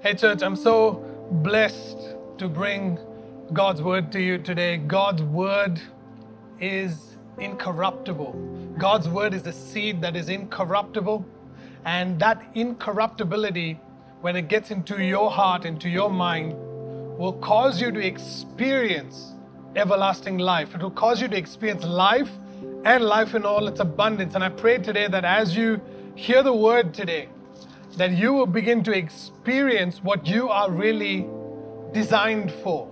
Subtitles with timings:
[0.00, 1.96] Hey, church, I'm so blessed
[2.36, 2.98] to bring
[3.54, 4.76] God's word to you today.
[4.76, 5.80] God's word
[6.60, 8.74] is incorruptible.
[8.76, 11.24] God's word is a seed that is incorruptible.
[11.86, 13.80] And that incorruptibility,
[14.20, 16.52] when it gets into your heart, into your mind,
[17.16, 19.32] will cause you to experience
[19.76, 20.74] everlasting life.
[20.74, 22.30] It will cause you to experience life
[22.84, 24.34] and life in all its abundance.
[24.34, 25.80] And I pray today that as you
[26.14, 27.30] hear the word today,
[27.96, 31.26] that you will begin to experience what you are really
[31.92, 32.88] designed for.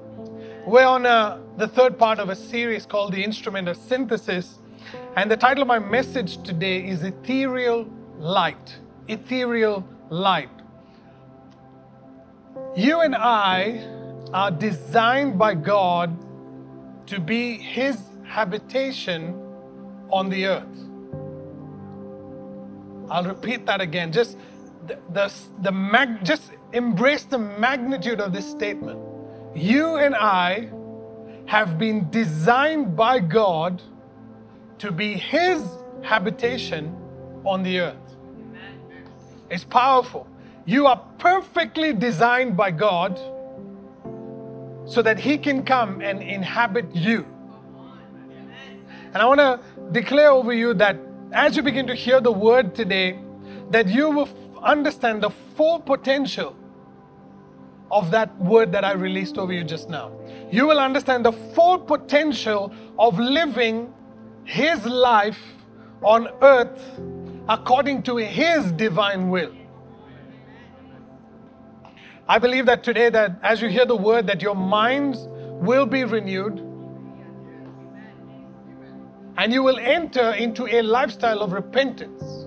[0.67, 4.59] We're on uh, the third part of a series called The Instrument of Synthesis,
[5.15, 7.87] and the title of my message today is Ethereal
[8.19, 8.77] Light.
[9.07, 10.49] Ethereal Light.
[12.75, 13.87] You and I
[14.33, 16.17] are designed by God
[17.09, 19.35] to be His habitation
[20.11, 20.85] on the earth.
[23.11, 24.11] I'll repeat that again.
[24.11, 24.39] Just
[24.87, 28.99] the, the, the mag, just embrace the magnitude of this statement.
[29.55, 30.71] You and I
[31.47, 33.83] have been designed by God
[34.79, 35.63] to be His
[36.03, 36.97] habitation
[37.45, 38.17] on the earth.
[39.51, 40.27] It's powerful.
[40.65, 43.19] You are perfectly designed by God
[44.87, 47.27] so that He can come and inhabit you.
[49.13, 49.61] And I want to
[49.93, 50.97] declare over you that
[51.33, 53.19] as you begin to hear the word today,
[53.71, 54.29] that you will
[54.65, 56.57] understand the full potential
[57.91, 60.11] of that word that I released over you just now.
[60.51, 63.93] You will understand the full potential of living
[64.45, 65.41] His life
[66.03, 67.01] on earth
[67.49, 69.55] according to His divine will.
[72.27, 76.05] I believe that today that as you hear the word that your minds will be
[76.05, 76.59] renewed
[79.37, 82.44] and you will enter into a lifestyle of repentance.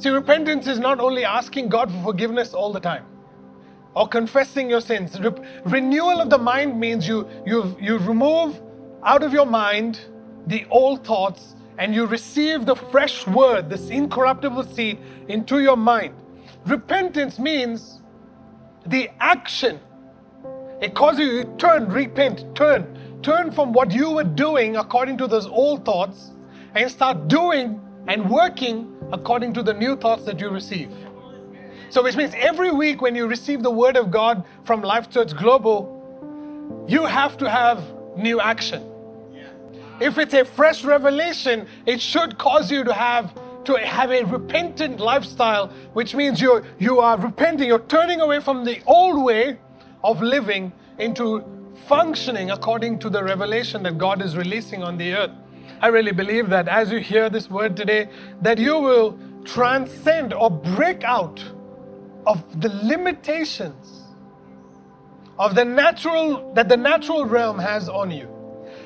[0.00, 3.04] See, repentance is not only asking God for forgiveness all the time
[3.94, 5.20] or confessing your sins.
[5.20, 5.30] Re-
[5.66, 8.62] renewal of the mind means you, you, you remove
[9.04, 10.00] out of your mind
[10.46, 14.98] the old thoughts and you receive the fresh word, this incorruptible seed,
[15.28, 16.14] into your mind.
[16.64, 18.00] Repentance means
[18.86, 19.78] the action.
[20.80, 25.26] It causes you to turn, repent, turn, turn from what you were doing according to
[25.26, 26.30] those old thoughts
[26.74, 30.92] and start doing and working according to the new thoughts that you receive.
[31.90, 35.34] So, which means every week when you receive the word of God from Life Church
[35.36, 37.82] Global, you have to have
[38.16, 38.84] new action.
[40.00, 43.34] If it's a fresh revelation, it should cause you to have
[43.64, 48.64] to have a repentant lifestyle, which means you're you are repenting, you're turning away from
[48.64, 49.58] the old way
[50.02, 51.44] of living into
[51.86, 55.30] functioning according to the revelation that God is releasing on the earth.
[55.80, 58.08] I really believe that as you hear this word today,
[58.42, 61.42] that you will transcend or break out
[62.26, 64.02] of the limitations
[65.38, 68.28] of the natural that the natural realm has on you.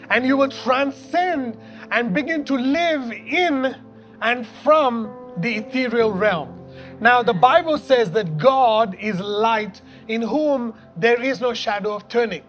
[0.08, 1.58] And you will transcend
[1.90, 3.74] and begin to live in
[4.22, 6.60] and from the ethereal realm.
[7.00, 12.08] Now, the Bible says that God is light in whom there is no shadow of
[12.08, 12.44] turning.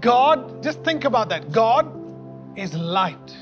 [0.00, 1.52] God, just think about that.
[1.52, 2.05] God
[2.56, 3.36] is light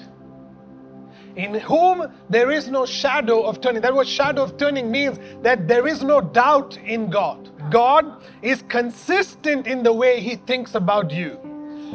[1.37, 3.83] in whom there is no shadow of turning.
[3.83, 7.51] That word shadow of turning means that there is no doubt in God.
[7.71, 11.39] God is consistent in the way He thinks about you.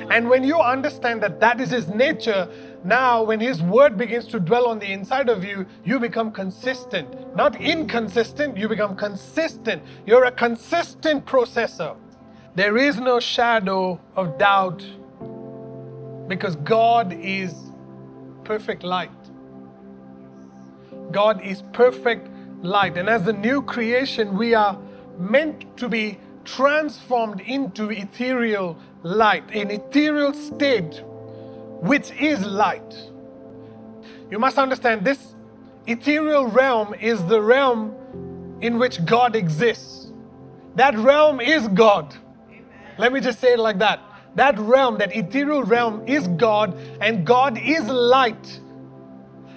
[0.09, 2.49] And when you understand that that is His nature,
[2.83, 7.35] now when His word begins to dwell on the inside of you, you become consistent.
[7.35, 9.83] Not inconsistent, you become consistent.
[10.05, 11.97] You're a consistent processor.
[12.55, 14.85] There is no shadow of doubt
[16.29, 17.53] because God is
[18.45, 19.11] perfect light.
[21.11, 22.29] God is perfect
[22.61, 22.97] light.
[22.97, 24.79] And as the new creation, we are
[25.17, 31.03] meant to be transformed into ethereal light, an ethereal state
[31.81, 33.09] which is light.
[34.29, 35.35] You must understand this
[35.87, 37.95] ethereal realm is the realm
[38.61, 40.11] in which God exists.
[40.75, 42.15] That realm is God.
[42.49, 42.65] Amen.
[42.97, 43.99] Let me just say it like that.
[44.39, 48.61] That realm, that ethereal realm, is God, and God is light.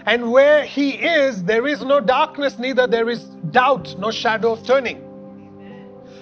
[0.06, 3.20] And where He is, there is no darkness, neither there is
[3.52, 5.00] doubt, no shadow of turning.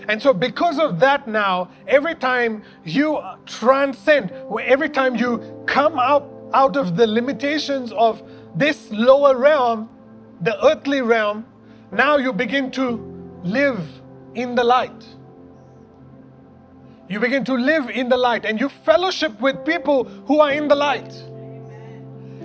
[0.08, 4.30] And so, because of that, now, every time you transcend,
[4.62, 8.22] every time you come out, out of the limitations of
[8.54, 9.88] this lower realm,
[10.42, 11.46] the earthly realm,
[11.92, 13.00] now you begin to
[13.42, 13.80] live
[14.34, 15.06] in the light.
[17.10, 20.68] You begin to live in the light and you fellowship with people who are in
[20.68, 21.12] the light.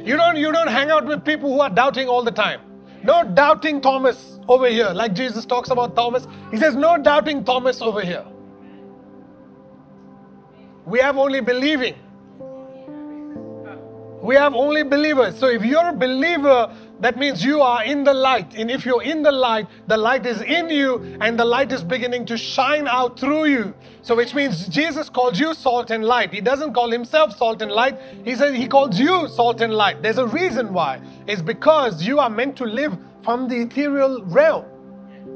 [0.03, 2.61] You don't, you don't hang out with people who are doubting all the time.
[3.03, 6.27] No doubting Thomas over here, like Jesus talks about Thomas.
[6.49, 8.25] He says, No doubting Thomas over here.
[10.87, 11.93] We have only believing.
[14.23, 15.37] We have only believers.
[15.37, 18.55] So if you're a believer, that means you are in the light.
[18.55, 21.83] And if you're in the light, the light is in you and the light is
[21.83, 23.73] beginning to shine out through you.
[24.01, 26.31] So which means Jesus calls you salt and light.
[26.33, 27.99] He doesn't call himself salt and light.
[28.23, 30.01] He says he calls you salt and light.
[30.01, 31.01] There's a reason why.
[31.27, 34.65] It's because you are meant to live from the ethereal realm.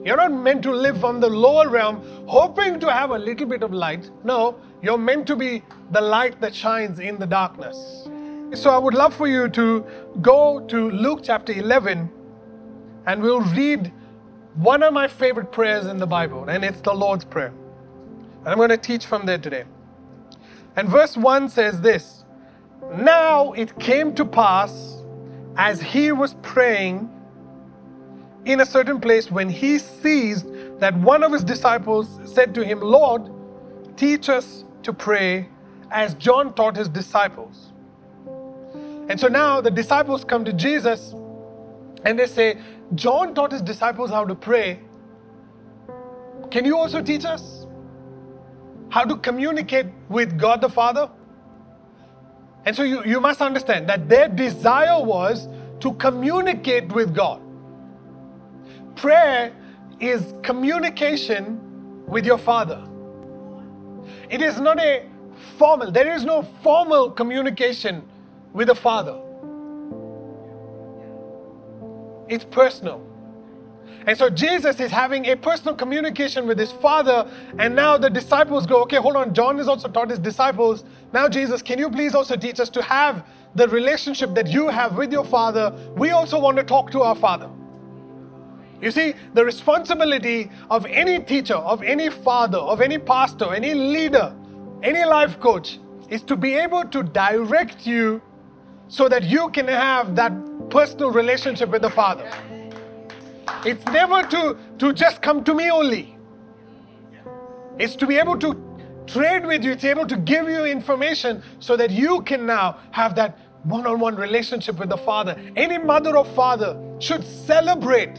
[0.06, 3.64] You're not meant to live from the lower realm hoping to have a little bit
[3.64, 4.10] of light.
[4.24, 8.08] No, you're meant to be the light that shines in the darkness.
[8.56, 9.86] So I would love for you to
[10.22, 12.10] go to Luke chapter 11
[13.06, 13.94] and we'll read
[14.56, 17.54] one of my favorite prayers in the Bible, and it's the Lord's Prayer.
[18.40, 19.66] And I'm going to teach from there today.
[20.76, 22.26] And verse 1 says this
[22.96, 25.04] Now it came to pass
[25.56, 27.08] as he was praying
[28.46, 30.48] in a certain place when he ceased
[30.80, 33.30] that one of his disciples said to him, Lord,
[33.96, 35.50] teach us to pray
[35.92, 37.69] as John taught his disciples.
[39.10, 41.14] And so now the disciples come to Jesus
[42.06, 42.60] and they say,
[42.94, 44.82] John taught his disciples how to pray.
[46.52, 47.66] Can you also teach us
[48.90, 51.10] how to communicate with God the Father?
[52.66, 55.48] And so you, you must understand that their desire was
[55.80, 57.42] to communicate with God.
[58.96, 59.56] Prayer
[60.00, 62.84] is communication with your Father.
[64.30, 65.08] It is not a
[65.58, 68.04] formal, there is no formal communication
[68.54, 69.20] with the Father.
[72.28, 73.06] It's personal.
[74.06, 78.66] And so Jesus is having a personal communication with his Father, and now the disciples
[78.66, 80.84] go, okay, hold on, John has also taught his disciples.
[81.14, 83.26] Now, Jesus, can you please also teach us to have
[83.56, 85.74] the relationship that you have with your Father?
[85.96, 87.50] We also want to talk to our Father.
[88.82, 94.34] You see, the responsibility of any teacher, of any father, of any pastor, any leader,
[94.82, 98.22] any life coach is to be able to direct you
[98.90, 100.34] so that you can have that
[100.70, 102.30] personal relationship with the Father.
[103.66, 106.18] It's never to, to just come to me only.
[107.78, 108.70] It's to be able to
[109.08, 113.16] trade with you, it's able to give you information so that you can now have
[113.16, 115.36] that one on one relationship with the Father.
[115.56, 118.18] Any mother or father should celebrate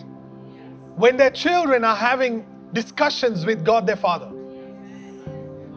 [0.97, 4.31] when their children are having discussions with God their Father.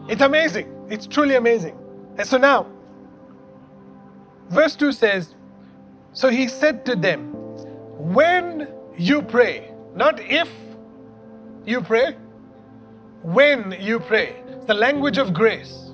[0.08, 0.86] It's amazing.
[0.90, 1.78] It's truly amazing.
[2.18, 2.66] And so now,
[4.54, 5.34] Verse 2 says,
[6.12, 7.32] So he said to them,
[7.98, 10.48] When you pray, not if
[11.66, 12.12] you pray,
[13.22, 14.36] when you pray.
[14.46, 15.90] It's the language of grace.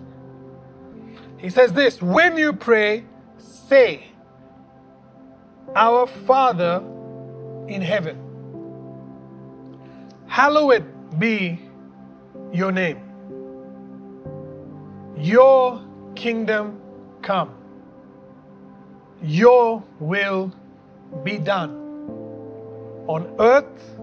[1.39, 3.05] He says this when you pray,
[3.39, 4.09] say,
[5.75, 6.85] Our Father
[7.67, 8.19] in heaven,
[10.27, 11.61] hallowed be
[12.53, 13.01] your name.
[15.17, 15.83] Your
[16.15, 16.79] kingdom
[17.23, 17.60] come
[19.23, 20.53] your will
[21.25, 21.77] be done
[23.07, 23.97] on earth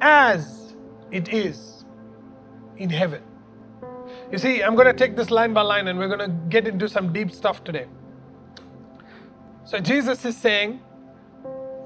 [0.00, 0.74] as
[1.10, 1.84] it is
[2.76, 3.22] in heaven.
[4.30, 6.66] You see, I'm going to take this line by line and we're going to get
[6.66, 7.86] into some deep stuff today.
[9.64, 10.80] So, Jesus is saying,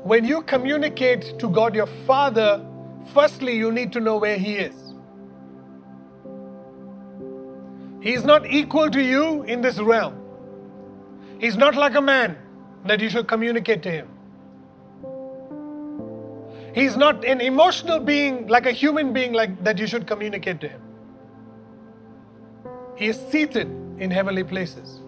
[0.02, 2.64] when you communicate to God your Father,
[3.12, 4.74] firstly, you need to know where He is.
[8.00, 10.21] He is not equal to you in this realm.
[11.42, 12.36] He's not like a man
[12.86, 14.08] that you should communicate to him.
[16.72, 20.68] He's not an emotional being like a human being like that you should communicate to
[20.68, 20.80] him.
[22.94, 23.66] He is seated
[23.98, 25.00] in heavenly places.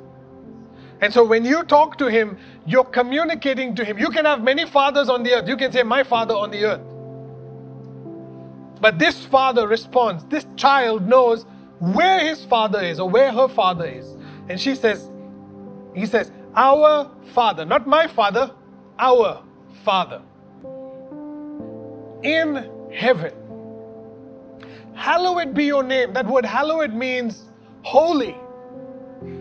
[1.00, 2.36] And so when you talk to him,
[2.66, 3.96] you're communicating to him.
[3.96, 5.48] You can have many fathers on the earth.
[5.48, 6.94] You can say, My father on the earth.
[8.80, 11.46] But this father responds, this child knows
[11.78, 14.16] where his father is or where her father is.
[14.48, 15.08] And she says,
[15.94, 18.50] he says, Our Father, not my Father,
[18.98, 19.42] our
[19.84, 20.22] Father
[22.22, 23.32] in heaven.
[24.94, 26.12] Hallowed be your name.
[26.12, 27.44] That word hallowed means
[27.82, 28.36] holy,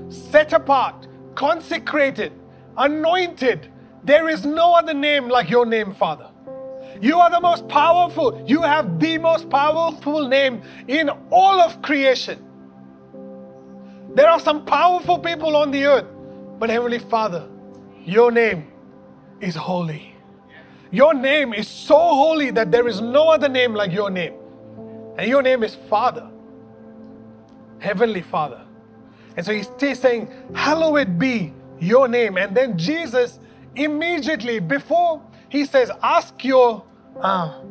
[0.10, 2.34] set apart, consecrated,
[2.78, 3.72] anointed.
[4.04, 6.30] There is no other name like your name, Father.
[7.02, 8.44] You are the most powerful.
[8.48, 12.44] You have the most powerful name in all of creation.
[14.14, 16.08] There are some powerful people on the earth,
[16.64, 17.46] but Heavenly Father,
[18.06, 18.72] your name
[19.42, 20.16] is holy.
[20.92, 24.36] Your name is so holy that there is no other name like your name.
[25.18, 26.32] And your name is Father,
[27.80, 28.62] Heavenly Father.
[29.36, 31.52] And so he's saying, Hallowed be
[31.82, 32.38] your name.
[32.38, 33.42] And then Jesus
[33.76, 36.82] immediately, before he says, Ask your
[37.20, 37.62] uh,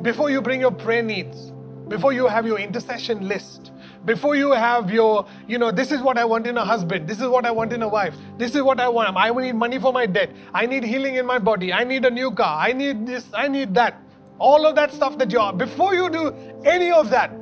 [0.00, 1.52] before you bring your prayer needs,
[1.88, 3.72] before you have your intercession list,
[4.04, 7.20] before you have your, you know, this is what I want in a husband, this
[7.20, 9.16] is what I want in a wife, this is what I want.
[9.16, 12.10] I need money for my debt, I need healing in my body, I need a
[12.10, 14.00] new car, I need this, I need that.
[14.38, 17.32] All of that stuff that you are, before you do any of that,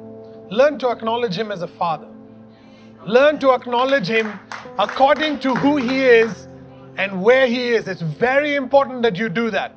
[0.50, 2.08] learn to acknowledge Him as a Father.
[3.04, 4.38] Learn to acknowledge Him
[4.78, 6.48] according to who He is
[6.96, 7.86] and where He is.
[7.86, 9.76] It's very important that you do that.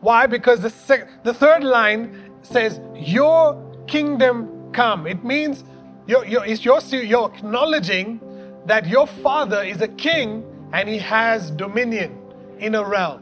[0.00, 0.26] Why?
[0.26, 5.06] Because the, sec- the third line says, Your kingdom come.
[5.06, 5.64] It means
[6.06, 8.20] you're, you're, it's your, you're acknowledging
[8.66, 12.18] that your Father is a king and He has dominion
[12.58, 13.20] in a realm.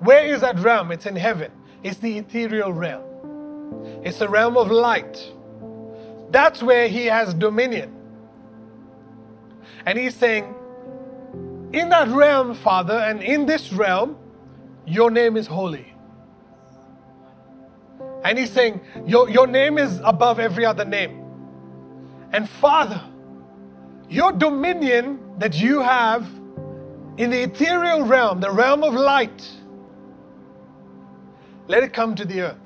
[0.00, 0.92] Where is that realm?
[0.92, 1.52] It's in heaven.
[1.82, 3.04] It's the ethereal realm.
[4.02, 5.32] It's the realm of light.
[6.30, 7.94] That's where he has dominion.
[9.84, 10.54] And he's saying,
[11.72, 14.16] In that realm, Father, and in this realm,
[14.86, 15.94] your name is holy.
[18.24, 21.19] And he's saying, Your, your name is above every other name.
[22.32, 23.02] And Father,
[24.08, 26.26] your dominion that you have
[27.16, 29.48] in the ethereal realm, the realm of light,
[31.66, 32.56] let it come to the earth.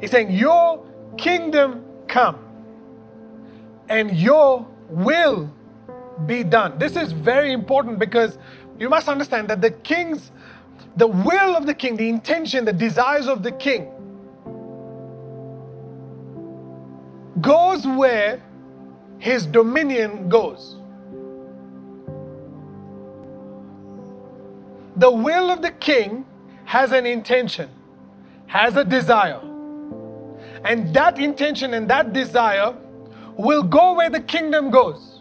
[0.00, 0.84] He's saying, Your
[1.16, 2.38] kingdom come
[3.88, 5.52] and your will
[6.26, 6.78] be done.
[6.78, 8.38] This is very important because
[8.78, 10.30] you must understand that the king's,
[10.96, 13.90] the will of the king, the intention, the desires of the king
[17.40, 18.42] goes where
[19.18, 20.76] his dominion goes.
[24.96, 26.26] The will of the king
[26.64, 27.70] has an intention,
[28.46, 29.40] has a desire.
[30.64, 32.74] And that intention and that desire
[33.36, 35.20] will go where the kingdom goes.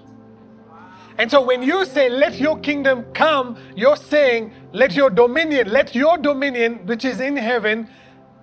[1.18, 5.94] And so when you say, let your kingdom come, you're saying, let your dominion, let
[5.96, 7.88] your dominion, which is in heaven,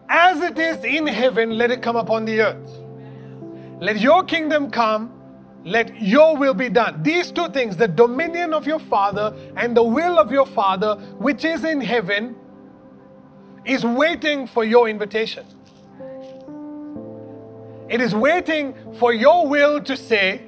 [0.09, 2.88] as it is in heaven, let it come upon the earth.
[3.81, 5.13] Let your kingdom come,
[5.65, 7.03] let your will be done.
[7.03, 11.45] These two things, the dominion of your Father and the will of your Father, which
[11.45, 12.35] is in heaven,
[13.65, 15.45] is waiting for your invitation.
[17.89, 20.43] It is waiting for your will to say,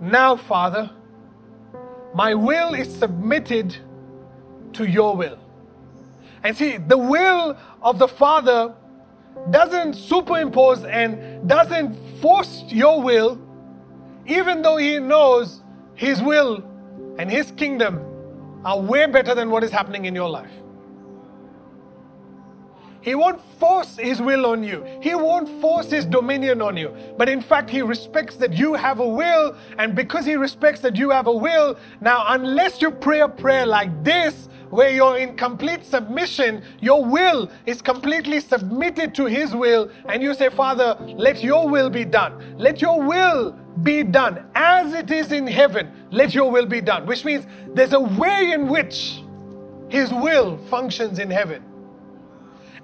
[0.00, 0.90] Now, Father,
[2.14, 3.76] my will is submitted
[4.74, 5.38] to your will.
[6.42, 8.74] And see, the will of the Father
[9.50, 13.40] doesn't superimpose and doesn't force your will,
[14.26, 15.62] even though He knows
[15.94, 16.64] His will
[17.18, 18.00] and His kingdom
[18.64, 20.52] are way better than what is happening in your life.
[23.02, 24.84] He won't force his will on you.
[25.00, 26.94] He won't force his dominion on you.
[27.16, 29.56] But in fact, he respects that you have a will.
[29.78, 33.64] And because he respects that you have a will, now, unless you pray a prayer
[33.64, 39.90] like this, where you're in complete submission, your will is completely submitted to his will,
[40.08, 42.56] and you say, Father, let your will be done.
[42.56, 45.92] Let your will be done as it is in heaven.
[46.10, 47.06] Let your will be done.
[47.06, 49.22] Which means there's a way in which
[49.88, 51.64] his will functions in heaven.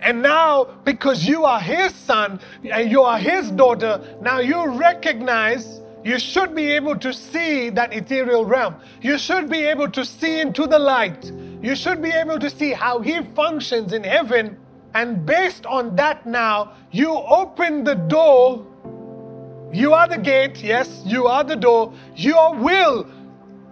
[0.00, 5.80] And now, because you are his son and you are his daughter, now you recognize
[6.06, 8.76] you should be able to see that ethereal realm.
[9.02, 11.32] You should be able to see into the light.
[11.60, 14.56] You should be able to see how he functions in heaven.
[14.94, 18.64] And based on that, now you open the door.
[19.72, 21.92] You are the gate, yes, you are the door.
[22.14, 23.10] Your will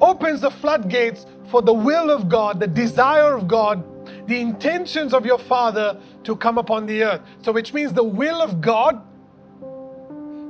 [0.01, 3.85] opens the floodgates for the will of God, the desire of God
[4.27, 7.21] the intentions of your Father to come upon the earth.
[7.43, 9.03] So, which means the will of God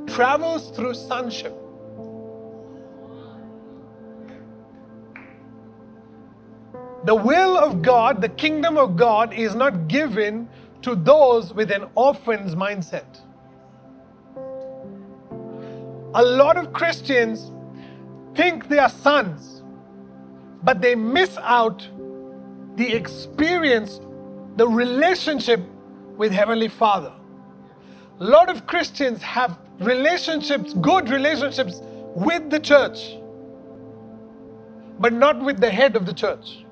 [0.09, 1.64] travels through sonship.
[7.05, 10.49] The will of God, the kingdom of God, is not given
[10.81, 13.21] to those with an orphan's mindset.
[16.15, 17.51] A lot of Christians
[18.35, 19.63] think they are sons,
[20.63, 21.87] but they miss out
[22.77, 24.01] the experience,
[24.57, 25.61] the relationship
[26.17, 27.13] with Heavenly Father.
[28.21, 31.81] A lot of Christians have relationships, good relationships
[32.15, 33.17] with the church,
[34.99, 36.64] but not with the head of the church.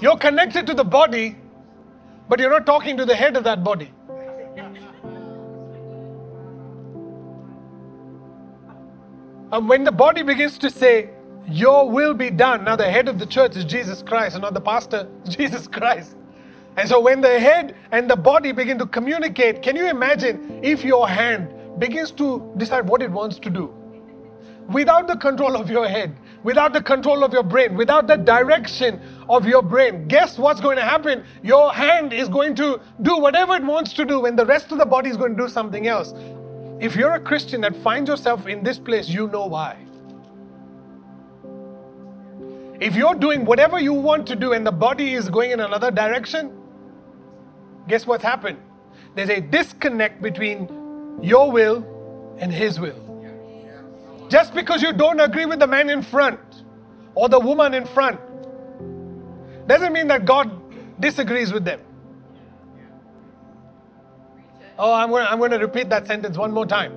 [0.00, 1.36] You're connected to the body,
[2.28, 3.92] but you're not talking to the head of that body.
[9.50, 11.10] And when the body begins to say,
[11.50, 12.64] your will be done.
[12.64, 16.14] Now, the head of the church is Jesus Christ, and not the pastor, Jesus Christ.
[16.76, 20.84] And so, when the head and the body begin to communicate, can you imagine if
[20.84, 23.74] your hand begins to decide what it wants to do?
[24.68, 26.14] Without the control of your head,
[26.48, 30.78] without the control of your brain, without the direction of your brain, guess what's going
[30.78, 31.22] to happen?
[31.42, 34.78] Your hand is going to do whatever it wants to do when the rest of
[34.78, 36.14] the body is going to do something else.
[36.80, 39.76] If you're a Christian that finds yourself in this place, you know why.
[42.80, 45.90] If you're doing whatever you want to do and the body is going in another
[45.90, 46.58] direction,
[47.88, 48.58] guess what's happened?
[49.14, 51.84] There's a disconnect between your will
[52.38, 53.07] and His will.
[54.28, 56.40] Just because you don't agree with the man in front
[57.14, 58.20] or the woman in front
[59.66, 60.50] doesn't mean that God
[61.00, 61.80] disagrees with them.
[64.78, 66.92] Oh, I'm going, to, I'm to repeat that sentence one more time.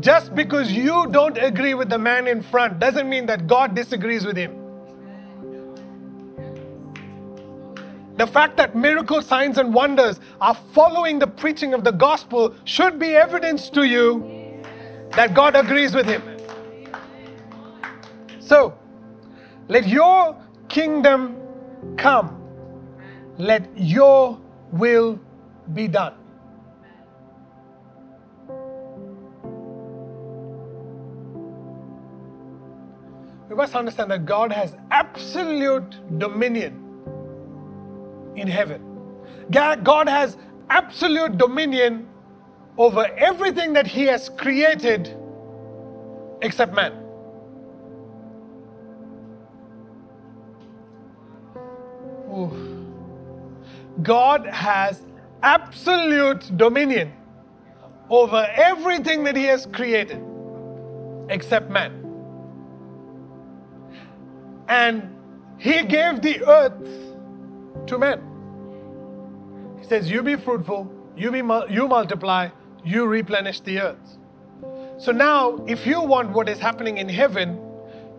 [0.00, 4.24] Just because you don't agree with the man in front doesn't mean that God disagrees
[4.24, 4.58] with him.
[8.16, 12.98] The fact that miracle signs and wonders are following the preaching of the gospel should
[12.98, 14.62] be evidence to you
[15.10, 16.22] that God agrees with him.
[18.52, 18.74] So,
[19.68, 20.36] let your
[20.68, 21.38] kingdom
[21.96, 22.38] come.
[23.38, 24.38] Let your
[24.70, 25.18] will
[25.72, 26.12] be done.
[33.48, 36.74] We must understand that God has absolute dominion
[38.36, 38.82] in heaven.
[39.50, 40.36] God has
[40.68, 42.06] absolute dominion
[42.76, 45.16] over everything that He has created
[46.42, 47.01] except man.
[52.32, 52.86] Ooh.
[54.02, 55.04] God has
[55.42, 57.12] absolute dominion
[58.08, 60.22] over everything that He has created
[61.28, 61.98] except man.
[64.68, 65.14] And
[65.58, 66.88] He gave the earth
[67.86, 68.22] to man.
[69.78, 72.48] He says, You be fruitful, you, be, you multiply,
[72.84, 74.18] you replenish the earth.
[74.98, 77.60] So now, if you want what is happening in heaven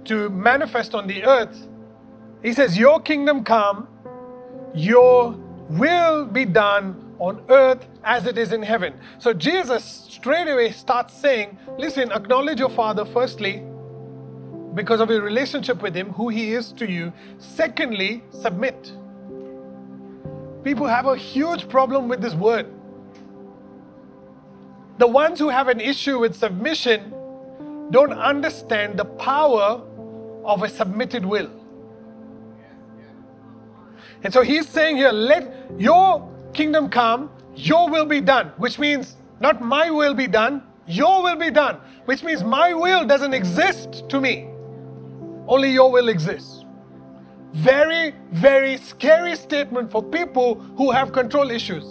[0.06, 1.68] to manifest on the earth,
[2.42, 3.88] he says, Your kingdom come,
[4.74, 5.32] your
[5.70, 8.94] will be done on earth as it is in heaven.
[9.20, 13.64] So Jesus straight away starts saying, Listen, acknowledge your Father firstly
[14.74, 17.14] because of your relationship with Him, who He is to you.
[17.38, 18.92] Secondly, submit.
[20.64, 22.68] People have a huge problem with this word.
[24.98, 27.14] The ones who have an issue with submission
[27.92, 29.82] don't understand the power
[30.46, 31.50] of a submitted will.
[34.24, 39.18] And so he's saying here, let your kingdom come, your will be done, which means
[39.40, 44.08] not my will be done, your will be done, which means my will doesn't exist
[44.10, 44.48] to me,
[45.48, 46.64] only your will exists.
[47.52, 51.84] Very, very scary statement for people who have control issues.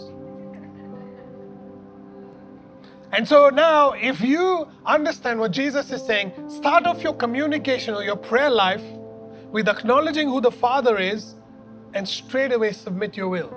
[3.12, 8.02] And so now, if you understand what Jesus is saying, start off your communication or
[8.02, 8.82] your prayer life
[9.50, 11.34] with acknowledging who the Father is
[11.94, 13.56] and straight away submit your will.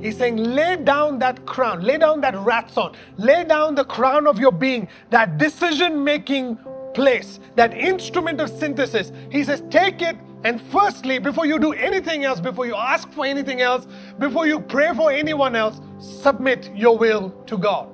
[0.00, 4.38] He's saying, lay down that crown, lay down that ratson, lay down the crown of
[4.38, 6.58] your being, that decision making
[6.94, 9.12] place, that instrument of synthesis.
[9.30, 13.24] He says, take it and firstly, before you do anything else, before you ask for
[13.24, 13.86] anything else,
[14.18, 17.88] before you pray for anyone else, submit your will to God.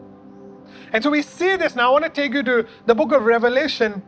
[0.92, 1.90] And so we see this now.
[1.90, 4.02] I want to take you to the book of Revelation,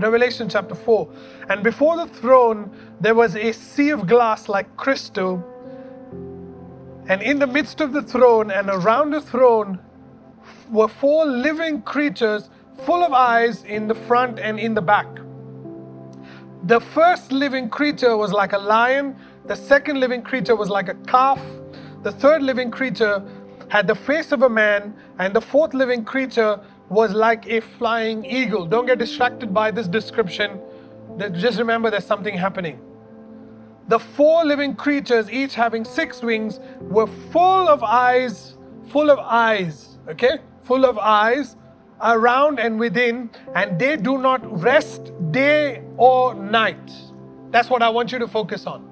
[0.00, 1.08] Revelation chapter 4.
[1.48, 5.44] And before the throne, there was a sea of glass like crystal.
[7.08, 9.80] And in the midst of the throne and around the throne
[10.70, 12.50] were four living creatures
[12.84, 15.06] full of eyes in the front and in the back.
[16.64, 20.94] The first living creature was like a lion, the second living creature was like a
[20.94, 21.40] calf,
[22.02, 23.22] the third living creature
[23.68, 28.24] had the face of a man, and the fourth living creature was like a flying
[28.24, 28.66] eagle.
[28.66, 30.60] Don't get distracted by this description.
[31.32, 32.80] Just remember there's something happening.
[33.88, 38.56] The four living creatures, each having six wings, were full of eyes,
[38.88, 40.38] full of eyes, okay?
[40.62, 41.56] Full of eyes
[42.00, 46.92] around and within, and they do not rest day or night.
[47.50, 48.88] That's what I want you to focus on.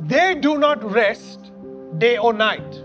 [0.00, 1.52] They do not rest
[1.98, 2.82] day or night.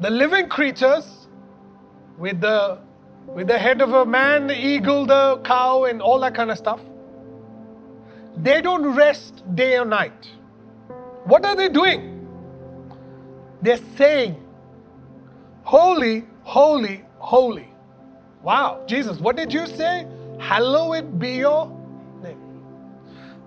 [0.00, 1.28] The living creatures,
[2.18, 2.78] with the
[3.26, 6.58] with the head of a man, the eagle, the cow, and all that kind of
[6.58, 6.80] stuff,
[8.36, 10.30] they don't rest day or night.
[11.24, 12.28] What are they doing?
[13.62, 14.42] They're saying,
[15.62, 17.68] Holy, holy, holy.
[18.42, 20.06] Wow, Jesus, what did you say?
[20.38, 21.68] Hallowed be your
[22.22, 22.38] name.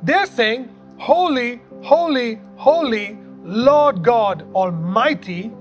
[0.02, 5.52] They're saying, Holy, holy, holy, Lord God Almighty,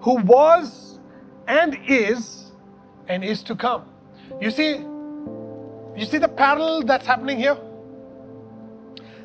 [0.00, 0.98] who was
[1.46, 2.52] and is
[3.08, 3.84] and is to come.
[4.40, 4.76] You see,
[5.96, 7.56] you see the parallel that's happening here?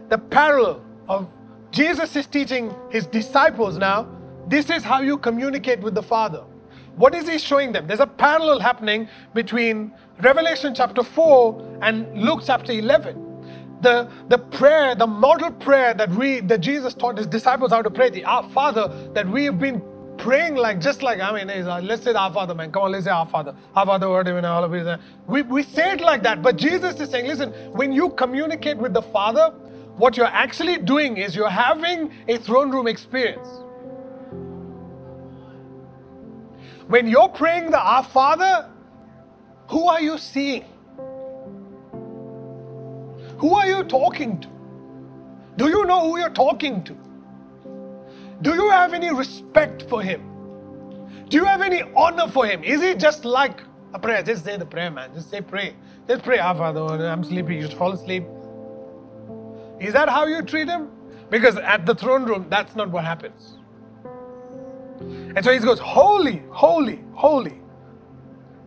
[0.09, 1.29] The parallel of
[1.71, 4.07] Jesus is teaching his disciples now,
[4.47, 6.43] this is how you communicate with the Father.
[6.95, 7.87] What is he showing them?
[7.87, 13.79] There's a parallel happening between Revelation chapter 4 and Luke chapter 11.
[13.81, 17.89] The, the prayer, the model prayer that we that Jesus taught his disciples how to
[17.89, 19.81] pray, the Our Father that we have been
[20.17, 22.71] praying like just like I mean, uh, let's say Our Father, man.
[22.71, 23.55] Come on, let's say Our Father.
[23.75, 24.99] Our Father, word in all of it.
[25.27, 28.93] We we say it like that, but Jesus is saying, listen, when you communicate with
[28.93, 29.53] the Father,
[29.97, 33.47] what you're actually doing is you're having a throne room experience.
[36.87, 38.69] When you're praying the Our Father,
[39.67, 40.65] who are you seeing?
[43.37, 44.47] Who are you talking to?
[45.57, 46.97] Do you know who you're talking to?
[48.43, 50.21] Do you have any respect for Him?
[51.29, 52.63] Do you have any honor for Him?
[52.63, 53.61] Is He just like
[53.93, 54.21] a prayer?
[54.21, 55.13] Just say the prayer, man.
[55.13, 55.75] Just say pray.
[56.07, 57.07] Just pray, Our Father.
[57.07, 57.55] I'm sleepy.
[57.55, 58.25] You just fall asleep.
[59.79, 60.89] Is that how you treat Him?
[61.29, 63.57] Because at the throne room, that's not what happens.
[65.35, 67.59] And so he goes, Holy, holy, holy,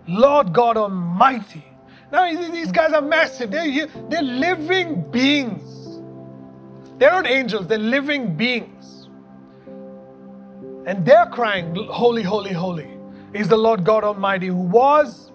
[0.09, 1.65] Lord God Almighty.
[2.11, 3.51] Now, these guys are massive.
[3.51, 6.01] They're, they're living beings.
[6.99, 8.76] They're not angels, they're living beings.
[10.87, 12.97] And they're crying, Holy, holy, holy
[13.35, 15.33] is the Lord God Almighty who was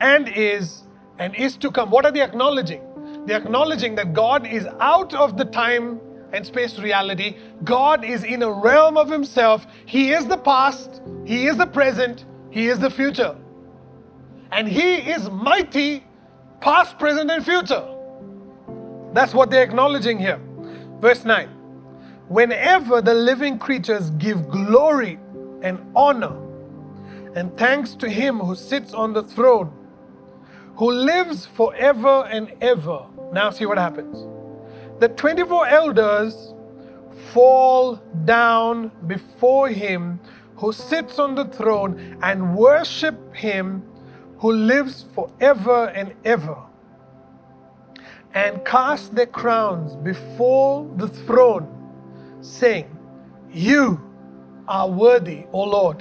[0.00, 0.82] and is
[1.18, 1.90] and is to come.
[1.90, 2.82] What are they acknowledging?
[3.24, 6.00] They're acknowledging that God is out of the time
[6.32, 7.36] and space reality.
[7.62, 9.66] God is in a realm of Himself.
[9.86, 13.36] He is the past, He is the present, He is the future.
[14.50, 16.04] And He is mighty,
[16.60, 17.86] past, present, and future.
[19.12, 20.40] That's what they're acknowledging here.
[21.00, 21.59] Verse 9
[22.30, 25.18] Whenever the living creatures give glory
[25.62, 26.36] and honor
[27.34, 29.72] and thanks to Him who sits on the throne,
[30.76, 33.04] who lives forever and ever.
[33.32, 34.24] Now, see what happens
[35.00, 36.54] the 24 elders
[37.32, 40.20] fall down before him
[40.56, 43.82] who sits on the throne and worship him
[44.38, 46.56] who lives forever and ever
[48.34, 51.79] and cast their crowns before the throne,
[52.40, 52.96] saying,
[53.50, 54.00] You
[54.68, 56.00] are worthy, O Lord,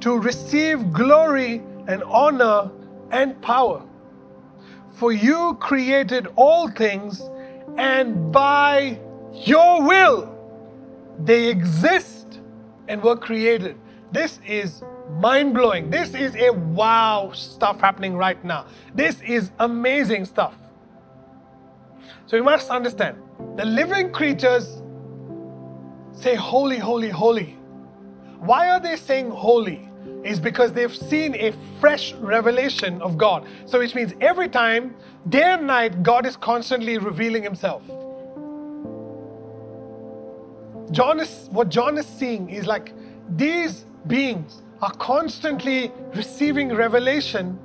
[0.00, 2.70] to receive glory and honor
[3.10, 3.82] and power.
[4.94, 7.22] For you created all things
[7.76, 9.00] and by
[9.32, 10.34] your will
[11.18, 12.40] they exist
[12.88, 13.76] and were created.
[14.12, 14.82] This is
[15.18, 15.90] mind blowing.
[15.90, 18.66] This is a wow stuff happening right now.
[18.94, 20.54] This is amazing stuff.
[22.26, 23.18] So you must understand
[23.56, 24.82] the living creatures
[26.14, 27.56] say, Holy, holy, holy.
[28.38, 29.88] Why are they saying holy?
[30.22, 33.46] Is because they've seen a fresh revelation of God.
[33.66, 34.94] So, which means every time
[35.28, 37.82] Day and night, God is constantly revealing Himself.
[40.90, 42.92] John is, what John is seeing is like
[43.34, 47.58] these beings are constantly receiving revelation,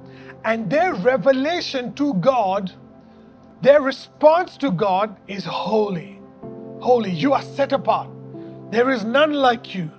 [0.46, 2.72] and their revelation to God,
[3.62, 6.22] their response to God is holy.
[6.80, 8.10] Holy, you are set apart.
[8.72, 9.92] There is none like you.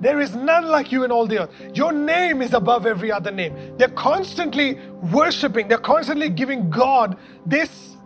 [0.00, 1.50] There is none like you in all the earth.
[1.74, 3.76] Your name is above every other name.
[3.78, 4.74] They're constantly
[5.12, 7.96] worshiping, they're constantly giving God this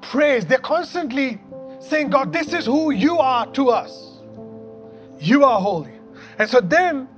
[0.00, 0.46] praise.
[0.46, 1.40] They're constantly
[1.80, 4.20] saying, God, this is who you are to us.
[5.18, 5.94] You are holy.
[6.38, 7.08] And so then,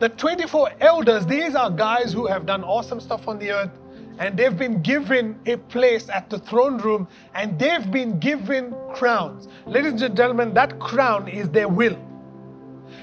[0.00, 3.70] the 24 elders, these are guys who have done awesome stuff on the earth,
[4.18, 9.48] and they've been given a place at the throne room, and they've been given crowns.
[9.66, 11.98] Ladies and gentlemen, that crown is their will.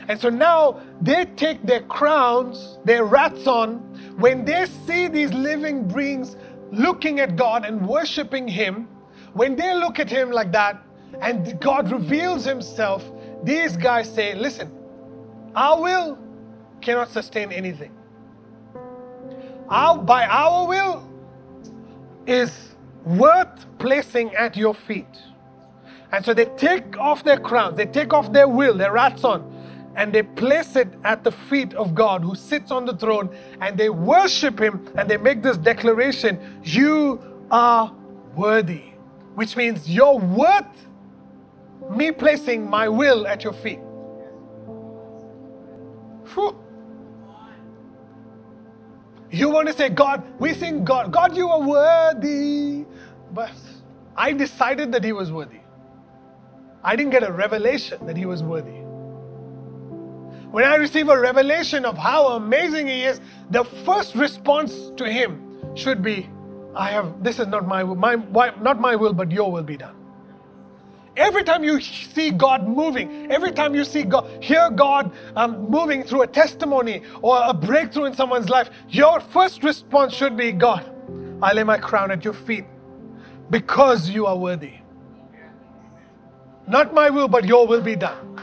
[0.08, 6.36] And so now they take their crowns, their ratson, when they see these living beings
[6.72, 8.88] looking at God and worshiping Him,
[9.34, 10.82] when they look at Him like that
[11.22, 13.04] and God reveals Himself,
[13.44, 14.72] these guys say, Listen,
[15.56, 16.18] our will
[16.82, 17.92] cannot sustain anything.
[19.72, 21.10] Our, by our will
[22.28, 25.08] is worth placing at your feet.
[26.12, 29.50] And so they take off their crowns, they take off their will, their ratson,
[29.96, 33.78] and they place it at the feet of God who sits on the throne and
[33.78, 37.94] they worship Him and they make this declaration You are
[38.36, 38.94] worthy,
[39.36, 40.88] which means you're worth
[41.90, 43.80] me placing my will at your feet.
[46.34, 46.61] Whew.
[49.32, 52.86] You want to say, God, we think God, God, you are worthy.
[53.34, 53.52] But
[54.16, 55.60] I decided that He was worthy.
[56.84, 58.82] I didn't get a revelation that He was worthy.
[60.52, 65.76] When I receive a revelation of how amazing He is, the first response to Him
[65.76, 66.30] should be,
[66.76, 68.16] I have, this is not my will, my,
[68.62, 69.96] not my will, but your will be done.
[71.22, 76.02] Every time you see God moving, every time you see God, hear God um, moving
[76.04, 80.84] through a testimony or a breakthrough in someone's life, your first response should be God,
[81.40, 82.66] I lay my crown at your feet
[83.52, 84.74] because you are worthy.
[86.68, 88.40] Not my will, but your will be done.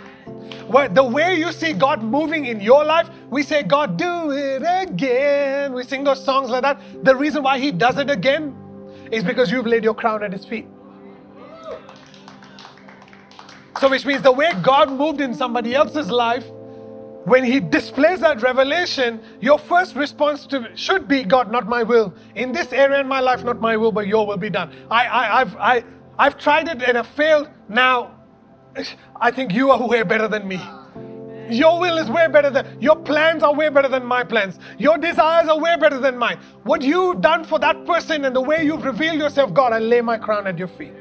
[0.94, 5.72] the way you see God moving in your life, we say, God, do it again.
[5.72, 6.80] We sing those songs like that.
[7.02, 8.54] The reason why He does it again
[9.10, 10.68] is because you've laid your crown at His feet.
[13.80, 16.44] So, which means the way God moved in somebody else's life,
[17.24, 22.14] when He displays that revelation, your first response to should be, God, not my will.
[22.34, 24.72] In this area in my life, not my will, but your will be done.
[24.90, 25.84] I, I, I've, I,
[26.18, 27.48] I've tried it and I've failed.
[27.68, 28.16] Now,
[29.20, 30.60] I think you are way better than me.
[31.50, 34.58] Your will is way better than your plans are way better than my plans.
[34.78, 36.38] Your desires are way better than mine.
[36.64, 40.00] What you've done for that person and the way you've revealed yourself, God, I lay
[40.00, 40.92] my crown at your feet.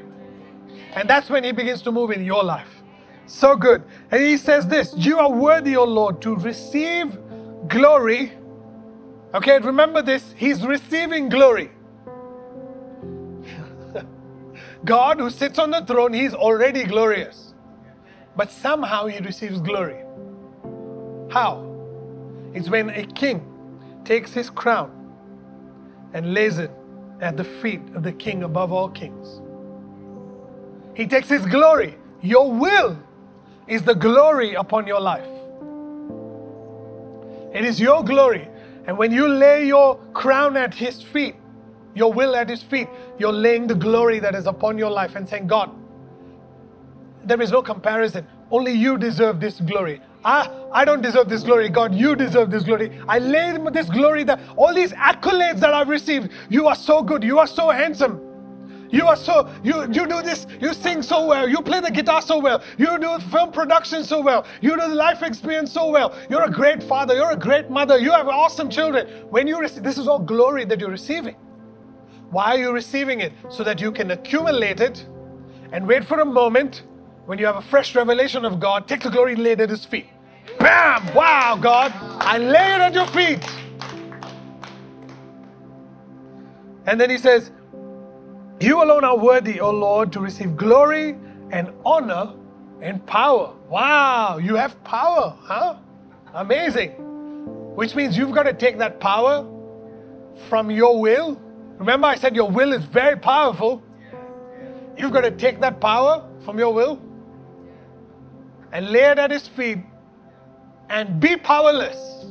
[0.98, 2.82] And that's when He begins to move in your life.
[3.26, 3.84] So good.
[4.10, 7.16] And He says this You are worthy, O Lord, to receive
[7.68, 8.32] glory.
[9.32, 10.34] Okay, remember this.
[10.36, 11.70] He's receiving glory.
[14.84, 17.54] God, who sits on the throne, He's already glorious.
[18.34, 20.02] But somehow He receives glory.
[21.30, 21.64] How?
[22.54, 23.46] It's when a king
[24.04, 24.90] takes his crown
[26.14, 26.70] and lays it
[27.20, 29.42] at the feet of the king above all kings.
[30.98, 31.94] He takes his glory.
[32.22, 32.98] Your will
[33.68, 35.28] is the glory upon your life.
[37.54, 38.48] It is your glory.
[38.84, 41.36] And when you lay your crown at his feet,
[41.94, 45.28] your will at his feet, you're laying the glory that is upon your life and
[45.28, 45.70] saying, God,
[47.24, 48.26] there is no comparison.
[48.50, 50.00] Only you deserve this glory.
[50.24, 51.68] I, I don't deserve this glory.
[51.68, 52.90] God, you deserve this glory.
[53.06, 57.22] I lay this glory that all these accolades that I've received, you are so good.
[57.22, 58.27] You are so handsome.
[58.90, 62.22] You are so, you, you do this, you sing so well, you play the guitar
[62.22, 66.16] so well, you do film production so well, you do the life experience so well.
[66.30, 69.06] You're a great father, you're a great mother, you have awesome children.
[69.28, 71.36] When you receive, this is all glory that you're receiving.
[72.30, 73.32] Why are you receiving it?
[73.50, 75.06] So that you can accumulate it
[75.72, 76.82] and wait for a moment
[77.26, 79.84] when you have a fresh revelation of God, take the glory and laid at His
[79.84, 80.06] feet.
[80.58, 81.14] Bam!
[81.14, 83.46] Wow, God, I lay it at your feet.
[86.86, 87.50] And then He says,
[88.60, 91.16] you alone are worthy, O Lord, to receive glory
[91.50, 92.34] and honor
[92.80, 93.54] and power.
[93.68, 95.76] Wow, you have power, huh?
[96.34, 96.90] Amazing.
[97.76, 99.46] Which means you've got to take that power
[100.48, 101.40] from your will.
[101.78, 103.82] Remember, I said your will is very powerful.
[104.96, 107.00] You've got to take that power from your will
[108.72, 109.78] and lay it at His feet
[110.90, 112.26] and be powerless,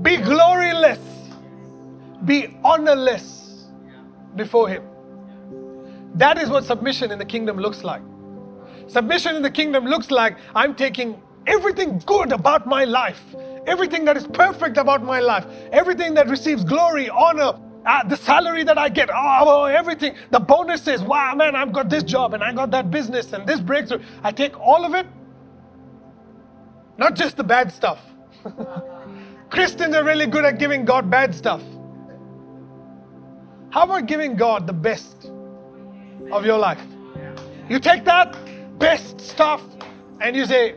[0.00, 1.00] be gloryless,
[2.24, 3.41] be honorless
[4.36, 4.82] before Him.
[6.14, 8.02] That is what submission in the kingdom looks like.
[8.86, 13.22] Submission in the kingdom looks like I'm taking everything good about my life,
[13.66, 17.54] everything that is perfect about my life, everything that receives glory, honor,
[17.86, 21.02] uh, the salary that I get, oh, oh, everything, the bonuses.
[21.02, 24.02] Wow, man, I've got this job and I got that business and this breakthrough.
[24.22, 25.06] I take all of it,
[26.98, 28.00] not just the bad stuff.
[29.50, 31.62] Christians are really good at giving God bad stuff.
[33.72, 35.30] How about giving God the best
[36.30, 36.84] of your life?
[37.70, 38.36] You take that
[38.78, 39.62] best stuff
[40.20, 40.74] and you say,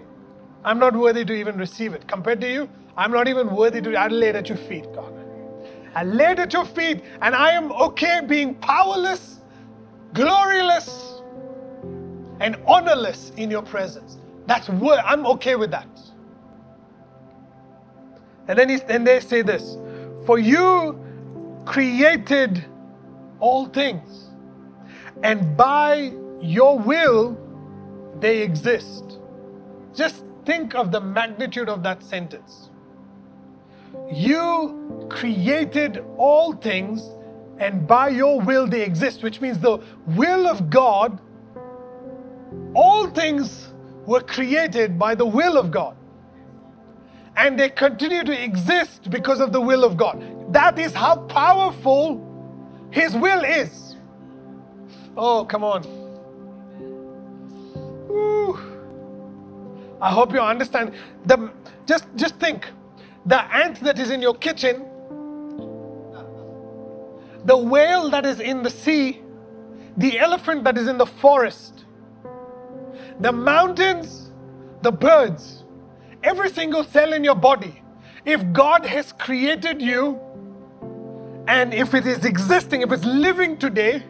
[0.64, 2.08] I'm not worthy to even receive it.
[2.08, 5.12] Compared to you, I'm not even worthy to, I lay it at your feet, God.
[5.94, 9.42] I lay it at your feet and I am okay being powerless,
[10.14, 11.22] gloryless,
[12.40, 14.20] and honorless in your presence.
[14.48, 16.00] That's what I'm okay with that.
[18.48, 19.78] And then, he, then they say this
[20.26, 20.98] For you
[21.66, 22.64] created
[23.39, 24.30] all things,
[25.24, 27.38] and by your will
[28.19, 29.19] they exist.
[29.93, 32.69] Just think of the magnitude of that sentence.
[34.12, 37.10] You created all things,
[37.60, 41.19] and by your will they exist, which means the will of God,
[42.74, 43.74] all things
[44.06, 45.95] were created by the will of God.
[47.38, 50.54] And they continue to exist because of the will of God.
[50.54, 52.25] That is how powerful
[52.91, 53.95] his will is.
[55.17, 55.86] Oh, come on.
[58.10, 58.60] Ooh.
[60.02, 60.93] I hope you understand.
[61.26, 61.52] The,
[61.86, 62.67] just, just think
[63.26, 64.86] the ant that is in your kitchen,
[67.45, 69.21] the whale that is in the sea,
[69.98, 71.86] the elephant that is in the forest,
[73.19, 74.32] the mountains,
[74.82, 75.63] the birds,
[76.24, 77.82] every single cell in your body.
[78.26, 80.19] If God has created you
[81.48, 84.04] And if it is existing, if it's living today,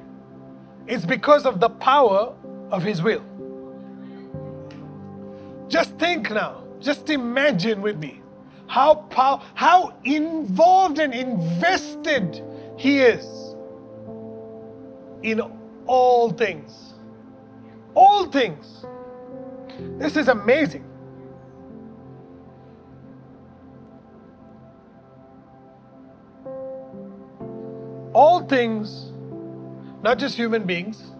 [0.88, 2.34] it's because of the power
[2.72, 3.24] of His will.
[5.68, 8.22] Just think now, just imagine with me
[8.68, 12.42] how, pow- how involved and invested
[12.78, 13.26] He is
[15.24, 15.42] in
[15.88, 16.94] all things.
[17.96, 18.86] All things.
[19.98, 20.86] This is amazing.
[28.16, 29.12] All things,
[30.02, 31.12] not just human beings,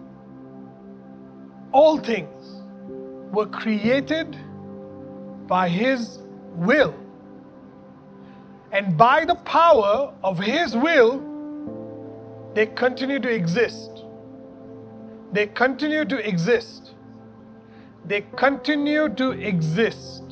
[1.70, 2.62] all things
[3.32, 4.34] were created
[5.46, 6.20] by His
[6.54, 6.94] will.
[8.72, 11.20] And by the power of His will,
[12.54, 14.04] they continue to exist.
[15.32, 16.94] They continue to exist.
[18.06, 20.22] They continue to exist.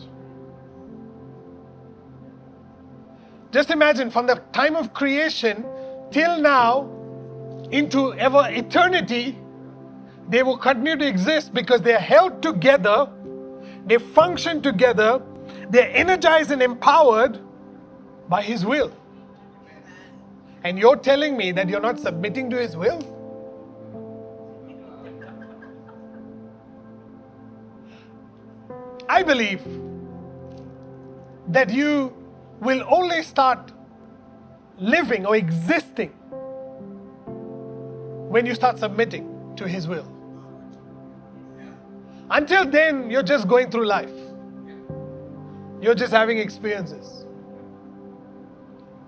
[3.52, 5.66] Just imagine from the time of creation
[6.14, 6.88] till now
[7.72, 9.36] into ever eternity,
[10.28, 13.08] they will continue to exist because they are held together,
[13.84, 15.20] they function together,
[15.70, 17.40] they're energized and empowered
[18.28, 18.92] by His will.
[20.62, 23.00] And you're telling me that you're not submitting to His will?
[29.08, 29.62] I believe
[31.48, 32.16] that you
[32.60, 33.73] will only start
[34.78, 36.10] living or existing
[38.28, 40.10] when you start submitting to His will.
[42.30, 44.10] Until then, you're just going through life,
[45.80, 47.26] you're just having experiences.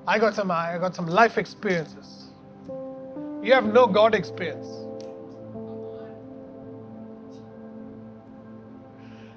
[0.07, 2.27] I got some, I got some life experiences.
[3.43, 4.67] You have no God experience.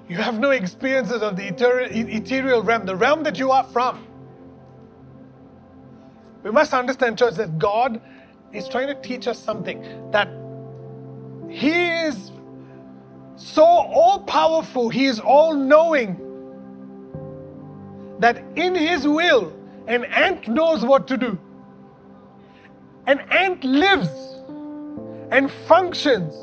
[0.08, 4.06] You have no experiences of the ethereal realm, the realm that you are from.
[6.42, 8.00] We must understand, church, that God
[8.52, 10.28] is trying to teach us something that
[11.48, 12.30] He is
[13.36, 16.38] so all powerful, He is all knowing,
[18.18, 19.52] that in His will,
[19.86, 21.38] an ant knows what to do.
[23.06, 24.10] An ant lives
[25.30, 26.34] and functions,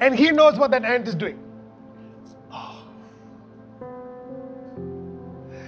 [0.00, 1.38] and He knows what that ant is doing.
[2.52, 2.84] Oh.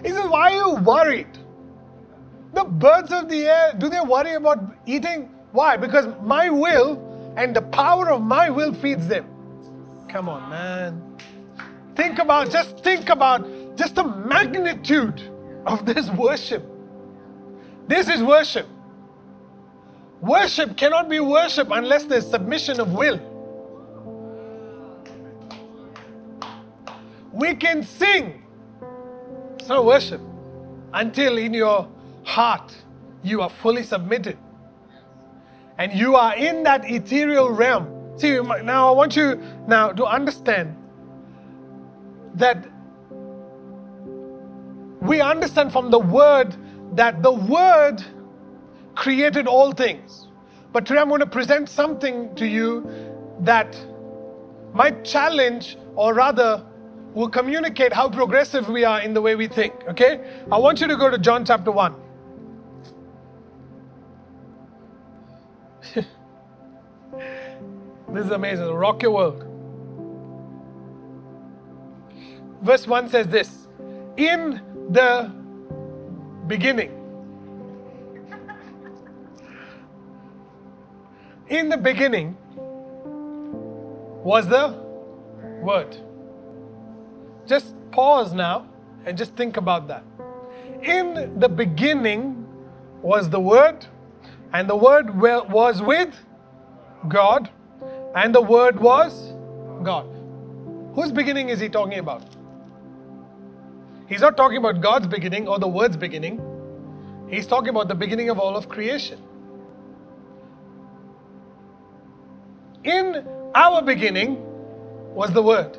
[0.05, 1.30] He says, Why are you worried?
[2.71, 5.35] Birds of the air, do they worry about eating?
[5.53, 5.77] Why?
[5.77, 9.27] Because my will and the power of my will feeds them.
[10.09, 11.17] Come on, man.
[11.97, 15.21] Think about, just think about just the magnitude
[15.67, 16.65] of this worship.
[17.89, 18.69] This is worship.
[20.21, 23.19] Worship cannot be worship unless there's submission of will.
[27.33, 28.43] We can sing
[29.59, 30.21] it's not worship
[30.93, 31.89] until in your
[32.31, 32.77] heart
[33.23, 34.39] you are fully submitted
[35.79, 37.87] and you are in that ethereal realm.
[38.17, 40.77] See, now I want you now to understand
[42.35, 42.67] that
[45.01, 46.55] we understand from the word
[46.97, 48.05] that the word
[48.95, 50.29] created all things.
[50.73, 52.87] But today I'm going to present something to you
[53.41, 53.75] that
[54.75, 56.65] might challenge or rather
[57.15, 59.75] will communicate how progressive we are in the way we think.
[59.89, 60.21] Okay?
[60.53, 62.10] I want you to go to John chapter 1.
[68.17, 68.67] Is amazing.
[68.73, 69.47] Rock your world.
[72.63, 73.69] Verse 1 says this
[74.17, 75.33] In the
[76.47, 76.93] beginning,
[81.49, 82.37] in the beginning
[84.25, 84.79] was the
[85.63, 85.97] Word.
[87.47, 88.69] Just pause now
[89.05, 90.05] and just think about that.
[90.83, 92.47] In the beginning
[93.03, 93.87] was the Word,
[94.53, 96.15] and the Word was with
[97.09, 97.51] God,
[98.15, 99.33] and the Word was
[99.83, 100.07] God.
[100.95, 102.23] Whose beginning is he talking about?
[104.09, 106.41] He's not talking about God's beginning or the Word's beginning.
[107.29, 109.23] He's talking about the beginning of all of creation.
[112.83, 114.43] In our beginning
[115.15, 115.79] was the Word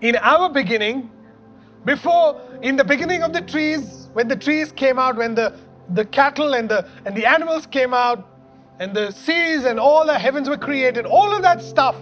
[0.00, 1.10] in our beginning,
[1.84, 5.54] before, in the beginning of the trees, when the trees came out, when the,
[5.90, 8.28] the cattle and the, and the animals came out,
[8.78, 11.96] and the seas and all the heavens were created, all of that stuff,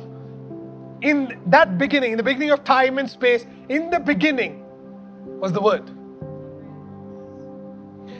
[1.00, 4.64] in that beginning, in the beginning of time and space, in the beginning
[5.38, 5.90] was the Word.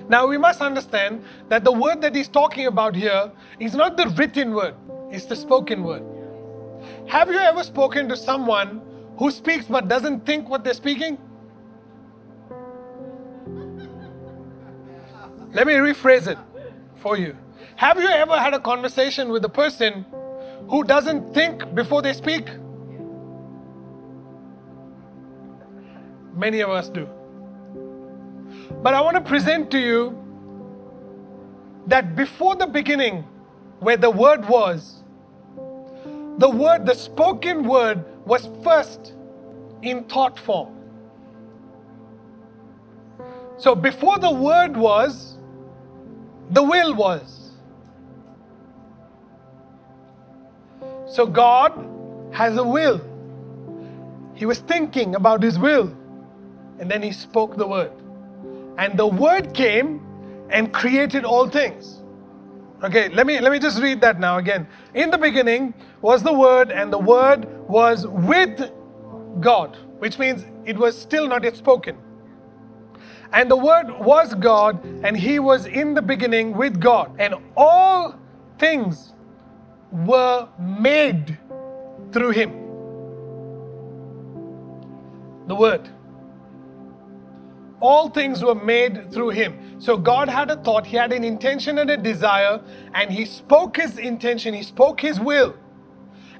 [0.08, 4.08] Now we must understand that the word that he's talking about here is not the
[4.08, 4.74] written word,
[5.10, 6.02] it's the spoken word.
[7.08, 8.82] Have you ever spoken to someone
[9.16, 11.16] who speaks but doesn't think what they're speaking?
[15.52, 16.38] Let me rephrase it
[16.96, 17.36] for you.
[17.76, 20.06] Have you ever had a conversation with a person
[20.68, 22.48] who doesn't think before they speak?
[26.34, 27.08] Many of us do.
[28.82, 30.20] But I want to present to you
[31.86, 33.24] that before the beginning,
[33.80, 35.02] where the word was,
[36.38, 39.14] the word, the spoken word, was first
[39.82, 40.74] in thought form.
[43.58, 45.38] So before the word was,
[46.50, 47.43] the will was.
[51.14, 51.72] So God
[52.32, 53.00] has a will.
[54.34, 55.96] He was thinking about his will,
[56.80, 57.92] and then he spoke the word.
[58.78, 60.00] And the word came
[60.50, 62.02] and created all things.
[62.82, 64.66] Okay, let me let me just read that now again.
[64.92, 68.72] In the beginning was the word and the word was with
[69.40, 71.96] God, which means it was still not yet spoken.
[73.32, 77.14] And the word was God and he was in the beginning with God.
[77.20, 78.18] And all
[78.58, 79.13] things
[79.94, 81.38] were made
[82.12, 82.50] through him.
[85.46, 85.88] The word
[87.84, 89.78] all things were made through him.
[89.78, 92.62] So God had a thought, he had an intention and a desire,
[92.94, 95.54] and he spoke his intention, he spoke his will.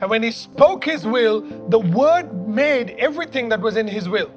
[0.00, 4.30] And when he spoke his will, the word made everything that was in his will.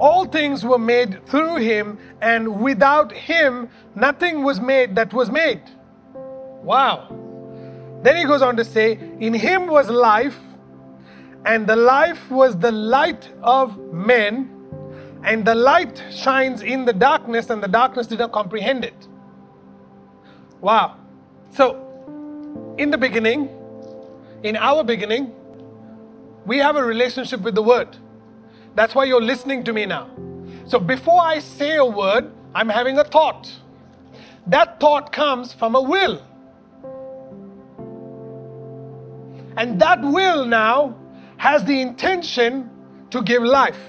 [0.00, 5.62] All things were made through him, and without him, nothing was made that was made.
[6.14, 7.16] Wow.
[8.02, 10.38] Then he goes on to say, In him was life
[11.44, 14.50] and the life was the light of men,
[15.24, 19.08] and the light shines in the darkness, and the darkness did not comprehend it.
[20.60, 20.96] Wow.
[21.50, 23.48] So, in the beginning,
[24.42, 25.32] in our beginning,
[26.44, 27.96] we have a relationship with the Word.
[28.74, 30.08] That's why you're listening to me now.
[30.66, 33.50] So, before I say a word, I'm having a thought.
[34.46, 36.22] That thought comes from a will.
[39.56, 40.96] And that will now
[41.36, 42.70] has the intention
[43.10, 43.80] to give life.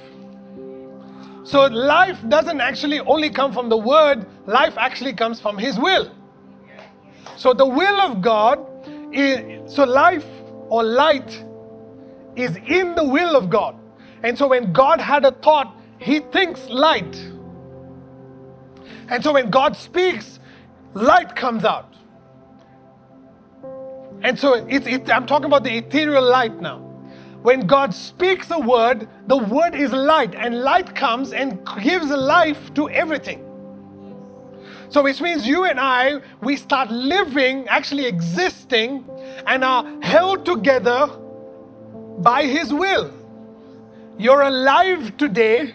[1.43, 6.11] So life doesn't actually only come from the word, life actually comes from his will.
[7.35, 8.59] So the will of God
[9.11, 10.25] is so life
[10.69, 11.43] or light
[12.35, 13.75] is in the will of God.
[14.23, 17.15] And so when God had a thought, he thinks light.
[19.09, 20.39] And so when God speaks,
[20.93, 21.95] light comes out.
[24.21, 26.77] And so it's, it, I'm talking about the ethereal light now.
[27.41, 32.71] When God speaks a word, the word is light, and light comes and gives life
[32.75, 33.43] to everything.
[34.89, 39.09] So, which means you and I, we start living, actually existing,
[39.47, 41.07] and are held together
[42.19, 43.11] by His will.
[44.21, 45.73] You're alive today,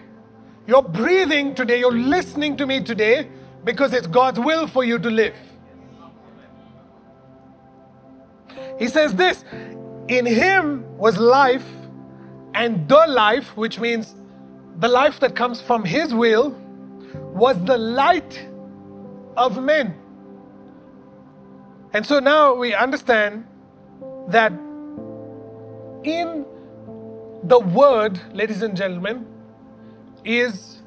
[0.69, 3.29] you're breathing today, you're listening to me today
[3.65, 5.35] because it's God's will for you to live.
[8.79, 9.45] He says this
[10.07, 11.67] in him was life,
[12.55, 14.15] and the life, which means
[14.79, 16.51] the life that comes from his will,
[17.35, 18.47] was the light
[19.37, 19.93] of men.
[21.93, 23.45] And so now we understand
[24.29, 24.53] that
[26.05, 26.47] in
[27.49, 29.27] the word, ladies and gentlemen,
[30.25, 30.83] is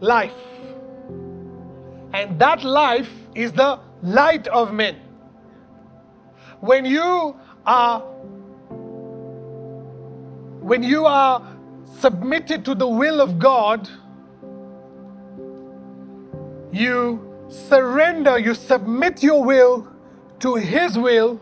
[0.00, 0.36] life.
[2.12, 4.96] And that life is the light of men.
[6.60, 8.00] When you are
[10.60, 11.56] when you are
[12.00, 13.88] submitted to the will of God,
[16.72, 19.86] you surrender, you submit your will
[20.40, 21.40] to His will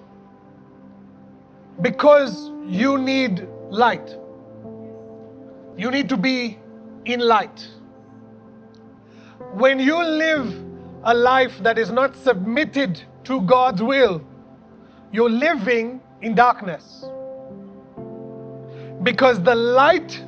[1.80, 4.16] because you need light.
[5.76, 6.58] You need to be
[7.04, 7.68] in light.
[9.52, 10.64] When you live
[11.02, 14.24] a life that is not submitted to God's will,
[15.12, 17.04] you're living in darkness.
[19.02, 20.22] Because the light,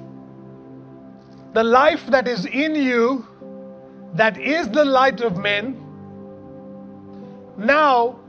[1.54, 3.26] the life that is in you,
[4.14, 5.82] that is the light of men,
[7.56, 8.20] now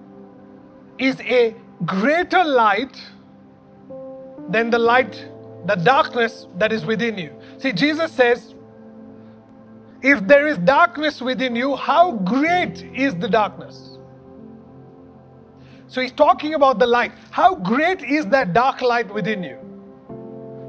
[0.98, 1.56] is a
[1.86, 3.02] greater light
[4.50, 5.28] than the light,
[5.68, 7.36] the darkness that is within you.
[7.58, 8.56] See, Jesus says,
[10.02, 13.98] if there is darkness within you, how great is the darkness?
[15.88, 17.12] So he's talking about the light.
[17.32, 19.58] How great is that dark light within you?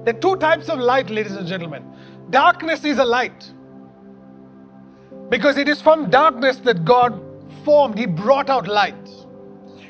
[0.05, 1.84] There are two types of light, ladies and gentlemen.
[2.30, 3.53] Darkness is a light.
[5.28, 7.20] Because it is from darkness that God
[7.64, 8.94] formed, He brought out light.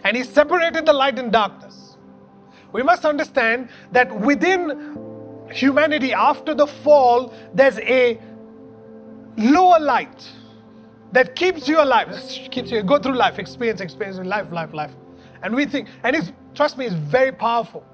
[0.04, 1.67] And He separated the light and darkness.
[2.72, 4.98] We must understand that within
[5.50, 8.18] humanity after the fall, there's a
[9.36, 10.28] lower light
[11.12, 12.08] that keeps you alive,
[12.50, 14.94] keeps you go through life, experience, experience, life, life, life.
[15.42, 17.84] And we think, and it's trust me, it's very powerful.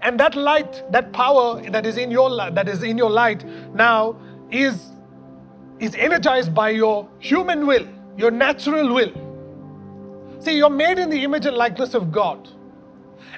[0.00, 3.44] And that light, that power that is in your that is in your light
[3.74, 4.16] now
[4.50, 4.90] is
[5.78, 7.86] is energized by your human will,
[8.16, 9.12] your natural will.
[10.40, 12.48] See, you're made in the image and likeness of God.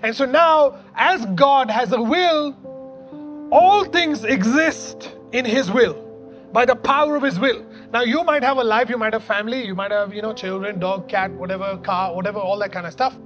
[0.05, 2.55] And so now, as God has a will,
[3.51, 5.95] all things exist in His will
[6.53, 7.65] by the power of His will.
[7.91, 10.35] Now, you might have a life, you might have family, you might have, you know,
[10.35, 13.17] children, dog, cat, whatever, car, whatever, all that kind of stuff.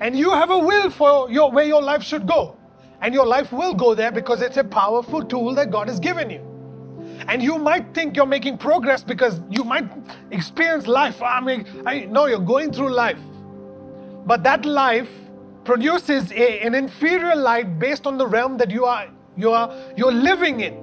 [0.00, 2.58] And you have a will for your, where your life should go.
[3.00, 6.28] And your life will go there because it's a powerful tool that God has given
[6.28, 6.44] you.
[7.26, 9.88] And you might think you're making progress because you might
[10.30, 11.22] experience life.
[11.22, 13.18] I mean, I know you're going through life.
[14.26, 15.08] But that life
[15.68, 19.06] produces a, an inferior light based on the realm that you are
[19.36, 20.74] you are you're living in.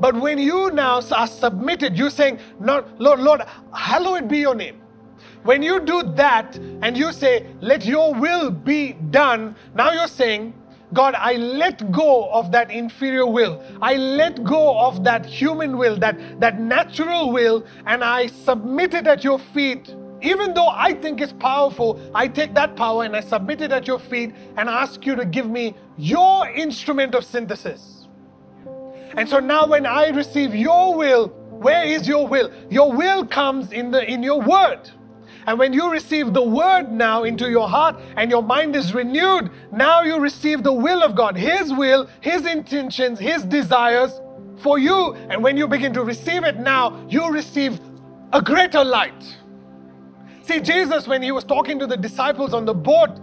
[0.00, 3.42] But when you now are submitted, you're saying, Lord, Lord, Lord,
[3.74, 4.80] hallowed be your name.
[5.42, 10.54] When you do that and you say, Let your will be done, now you're saying,
[10.94, 13.62] God, I let go of that inferior will.
[13.82, 19.06] I let go of that human will, that, that natural will, and I submit it
[19.06, 19.94] at your feet.
[20.20, 23.86] Even though I think it's powerful, I take that power and I submit it at
[23.86, 28.06] your feet and ask you to give me your instrument of synthesis.
[29.16, 32.52] And so now when I receive your will, where is your will?
[32.70, 34.90] Your will comes in the in your word.
[35.46, 39.50] And when you receive the word now into your heart and your mind is renewed,
[39.72, 44.20] now you receive the will of God, His will, His intentions, His desires
[44.58, 45.14] for you.
[45.30, 47.80] And when you begin to receive it now, you receive
[48.32, 49.36] a greater light.
[50.48, 53.20] See, Jesus, when He was talking to the disciples on the boat,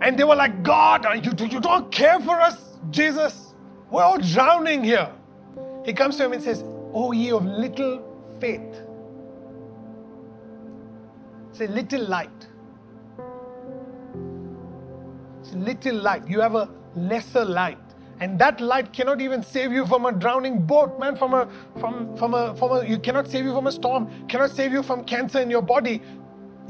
[0.00, 3.54] and they were like, God, you, you don't care for us, Jesus?
[3.90, 5.10] We're all drowning here.
[5.84, 6.62] He comes to him and says,
[6.92, 8.02] Oh, ye of little
[8.40, 8.82] faith.
[11.50, 12.46] It's a little light.
[15.40, 16.28] It's a little light.
[16.28, 17.78] You have a lesser light.
[18.20, 21.16] And that light cannot even save you from a drowning boat, man.
[21.16, 21.48] From a
[21.78, 24.82] from from a from a you cannot save you from a storm, cannot save you
[24.82, 26.02] from cancer in your body.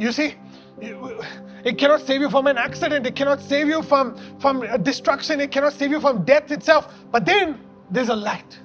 [0.01, 0.35] You see?
[0.81, 3.07] It cannot save you from an accident.
[3.07, 5.43] It cannot save you from, from destruction.
[5.43, 6.95] It cannot save you from death itself.
[7.13, 8.59] But then there's a light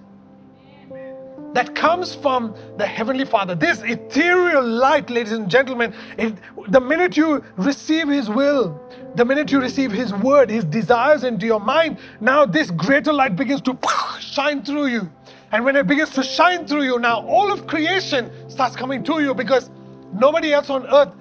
[1.53, 3.53] that comes from the Heavenly Father.
[3.53, 6.35] This ethereal light, ladies and gentlemen, it,
[6.69, 8.81] the minute you receive His will,
[9.15, 13.35] the minute you receive His word, His desires into your mind, now this greater light
[13.35, 13.77] begins to
[14.21, 15.11] shine through you.
[15.51, 19.21] And when it begins to shine through you, now all of creation starts coming to
[19.21, 19.69] you because
[20.13, 21.13] nobody else on earth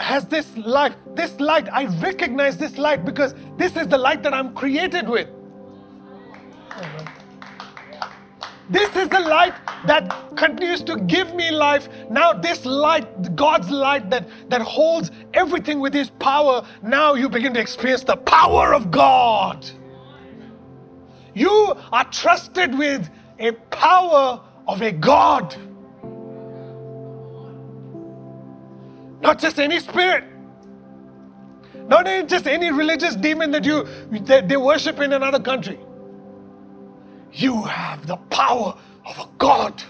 [0.00, 0.94] has this light.
[1.14, 5.28] This light, I recognize this light because this is the light that I'm created with.
[8.70, 9.54] This is the light
[9.86, 11.88] that continues to give me life.
[12.08, 17.52] Now, this light, God's light that, that holds everything with His power, now you begin
[17.54, 19.68] to experience the power of God.
[21.34, 25.56] You are trusted with a power of a God.
[29.20, 30.24] Not just any spirit.
[31.86, 33.86] Not just any religious demon that you
[34.22, 35.78] that they worship in another country.
[37.32, 39.82] You have the power of a God.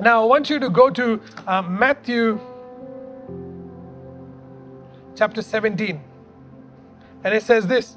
[0.00, 2.40] Now, I want you to go to uh, Matthew
[5.16, 6.00] chapter 17.
[7.24, 7.96] And it says this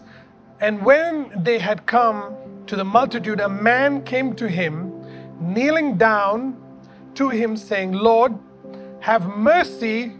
[0.59, 4.90] And when they had come to the multitude, a man came to him,
[5.41, 6.55] kneeling down
[7.15, 8.37] to him, saying, Lord,
[8.99, 10.13] have mercy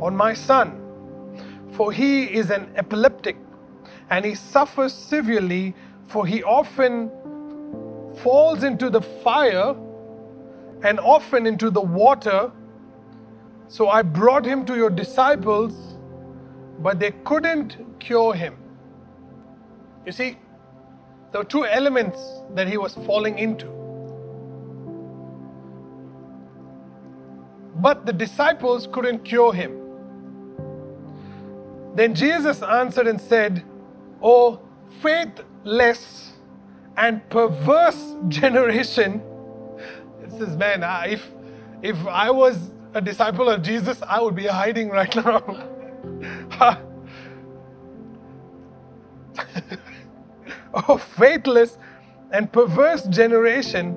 [0.00, 0.82] on my son
[1.76, 3.36] for he is an epileptic,
[4.08, 5.74] and he suffers severely,
[6.06, 7.10] for he often
[8.22, 9.76] falls into the fire
[10.82, 12.50] and often into the water.
[13.68, 15.98] So I brought him to your disciples,
[16.78, 18.56] but they couldn't cure him.
[20.06, 20.38] You see,
[21.32, 22.18] there were two elements
[22.54, 23.75] that he was falling into.
[27.76, 29.80] But the disciples couldn't cure him.
[31.94, 33.64] Then Jesus answered and said,
[34.22, 34.60] O
[35.02, 36.32] faithless
[36.96, 39.22] and perverse generation.
[40.22, 41.30] It says, man, if,
[41.82, 45.68] if I was a disciple of Jesus, I would be hiding right now.
[50.74, 51.78] oh, faithless
[52.32, 53.96] and perverse generation,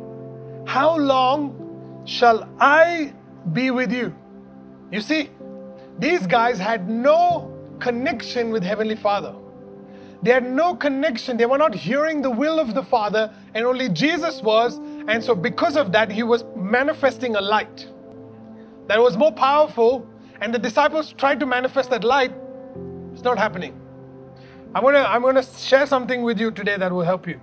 [0.68, 3.14] how long shall I
[3.54, 4.16] be with you?
[4.92, 5.30] You see,
[6.00, 9.36] these guys had no connection with Heavenly Father.
[10.22, 11.38] They had no connection.
[11.38, 14.78] They were not hearing the will of the Father, and only Jesus was.
[15.08, 17.88] And so, because of that, he was manifesting a light
[18.88, 20.08] that was more powerful.
[20.42, 22.34] And the disciples tried to manifest that light.
[23.14, 23.80] It's not happening.
[24.74, 27.42] I'm gonna, I'm gonna share something with you today that will help you.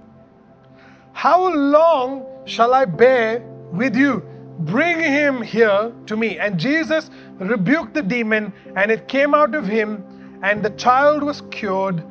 [1.13, 3.41] How long shall I bear
[3.73, 4.23] with you?
[4.59, 6.39] Bring him here to me.
[6.39, 10.05] And Jesus rebuked the demon, and it came out of him,
[10.43, 12.03] and the child was cured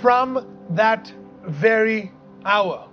[0.00, 1.12] from that
[1.44, 2.12] very
[2.44, 2.88] hour.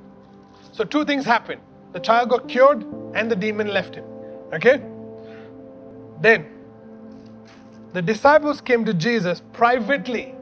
[0.72, 2.86] So, two things happened the child got cured,
[3.16, 4.06] and the demon left him.
[4.54, 4.82] Okay?
[6.22, 6.46] Then,
[7.94, 10.36] the disciples came to Jesus privately.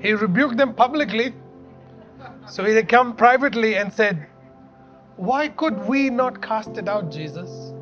[0.00, 1.34] He rebuked them publicly.
[2.48, 4.26] So he came privately and said,
[5.20, 7.74] Why could we not cast it out, Jesus?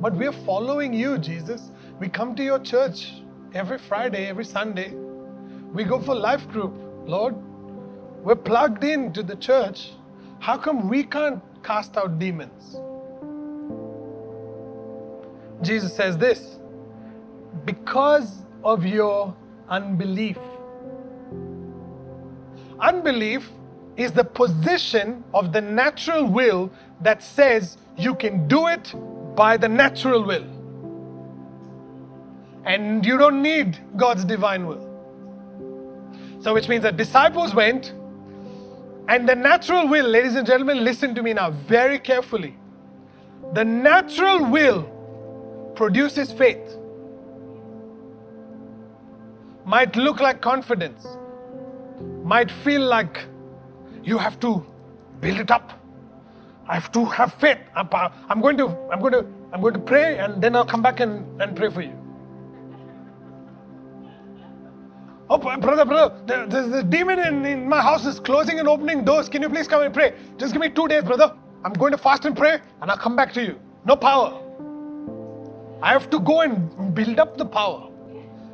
[0.00, 1.72] But we are following you, Jesus.
[1.98, 3.14] We come to your church
[3.52, 4.94] every Friday, every Sunday.
[5.72, 6.72] We go for life group.
[7.04, 7.34] Lord,
[8.22, 9.90] we're plugged into the church.
[10.38, 12.76] How come we can't cast out demons?
[15.66, 16.60] Jesus says this
[17.64, 19.34] because of your
[19.68, 20.38] unbelief.
[22.78, 23.50] Unbelief
[23.98, 26.70] is the position of the natural will
[27.00, 28.94] that says you can do it
[29.34, 30.46] by the natural will.
[32.64, 34.84] And you don't need God's divine will.
[36.40, 37.92] So, which means the disciples went,
[39.08, 42.56] and the natural will, ladies and gentlemen, listen to me now very carefully.
[43.54, 44.82] The natural will
[45.74, 46.76] produces faith.
[49.64, 51.04] Might look like confidence,
[52.22, 53.26] might feel like
[54.08, 54.64] you have to
[55.20, 55.72] build it up.
[56.66, 57.58] I have to have faith.
[57.74, 57.88] I'm,
[58.28, 61.00] I'm going to, I'm going to, I'm going to pray, and then I'll come back
[61.00, 61.94] and, and pray for you.
[65.30, 69.04] Oh, brother, brother, the, the, the demon in, in my house is closing and opening
[69.04, 69.28] doors.
[69.28, 70.14] Can you please come and pray?
[70.38, 71.34] Just give me two days, brother.
[71.64, 73.60] I'm going to fast and pray, and I'll come back to you.
[73.84, 74.40] No power.
[75.82, 77.90] I have to go and build up the power.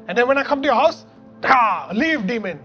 [0.08, 1.06] And then when I come to your house,
[1.44, 2.60] ah, leave, demon.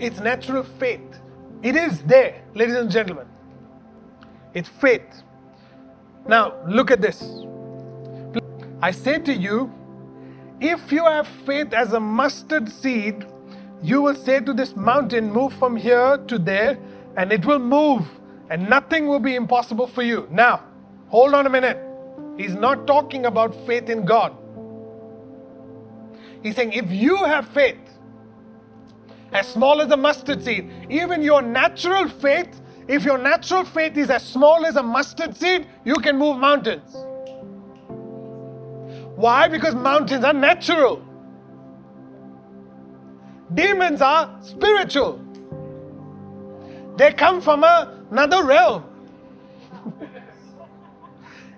[0.00, 1.20] It's natural faith.
[1.62, 3.26] It is there, ladies and gentlemen.
[4.54, 5.22] It's faith.
[6.26, 7.22] Now, look at this.
[8.80, 9.72] I say to you,
[10.60, 13.26] if you have faith as a mustard seed,
[13.82, 16.78] you will say to this mountain, Move from here to there,
[17.16, 18.08] and it will move,
[18.50, 20.28] and nothing will be impossible for you.
[20.30, 20.62] Now,
[21.08, 21.78] hold on a minute.
[22.36, 24.36] He's not talking about faith in God.
[26.42, 27.78] He's saying, if you have faith,
[29.32, 34.10] as small as a mustard seed, even your natural faith, if your natural faith is
[34.10, 36.96] as small as a mustard seed, you can move mountains.
[39.16, 39.48] Why?
[39.48, 41.02] Because mountains are natural.
[43.52, 45.20] Demons are spiritual.
[46.96, 48.87] They come from another realm.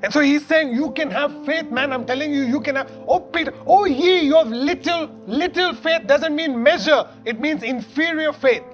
[0.03, 1.93] And so he's saying, You can have faith, man.
[1.93, 2.91] I'm telling you, you can have.
[3.07, 8.33] Oh, Peter, oh, ye, you have little, little faith doesn't mean measure, it means inferior
[8.33, 8.65] faith.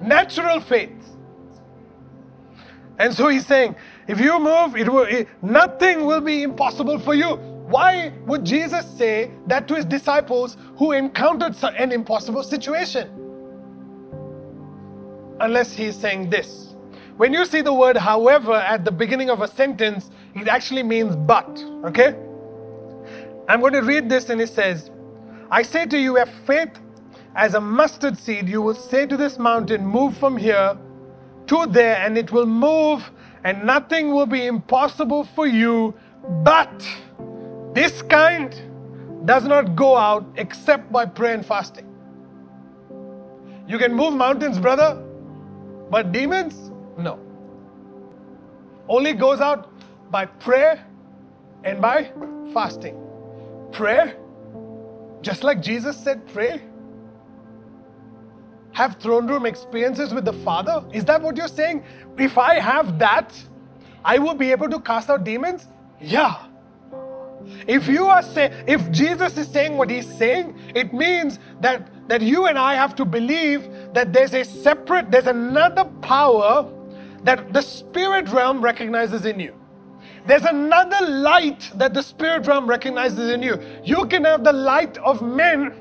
[0.00, 0.92] Natural faith.
[2.98, 3.76] And so he's saying,
[4.06, 7.36] if you move, it will, it, nothing will be impossible for you.
[7.36, 13.08] Why would Jesus say that to his disciples who encountered an impossible situation?
[15.40, 16.69] Unless he's saying this.
[17.20, 21.14] When you see the word however at the beginning of a sentence, it actually means
[21.14, 21.62] but.
[21.84, 22.16] Okay?
[23.46, 24.90] I'm going to read this and it says,
[25.50, 26.80] I say to you, have faith
[27.36, 30.78] as a mustard seed, you will say to this mountain, Move from here
[31.48, 33.10] to there, and it will move
[33.44, 35.92] and nothing will be impossible for you.
[36.42, 36.72] But
[37.74, 38.58] this kind
[39.26, 41.86] does not go out except by prayer and fasting.
[43.68, 45.04] You can move mountains, brother,
[45.90, 46.69] but demons.
[48.90, 49.70] Only goes out
[50.10, 50.84] by prayer
[51.62, 52.10] and by
[52.52, 53.00] fasting.
[53.70, 54.16] Prayer,
[55.22, 56.60] just like Jesus said, pray.
[58.72, 60.84] Have throne room experiences with the Father?
[60.92, 61.84] Is that what you're saying?
[62.18, 63.32] if I have that,
[64.04, 65.68] I will be able to cast out demons?
[66.00, 66.36] Yeah.
[67.68, 72.22] If you are saying, if Jesus is saying what he's saying, it means that, that
[72.22, 76.68] you and I have to believe that there's a separate, there's another power
[77.24, 79.54] that the spirit realm recognizes in you.
[80.26, 83.60] There's another light that the spirit realm recognizes in you.
[83.84, 85.74] You can have the light of men,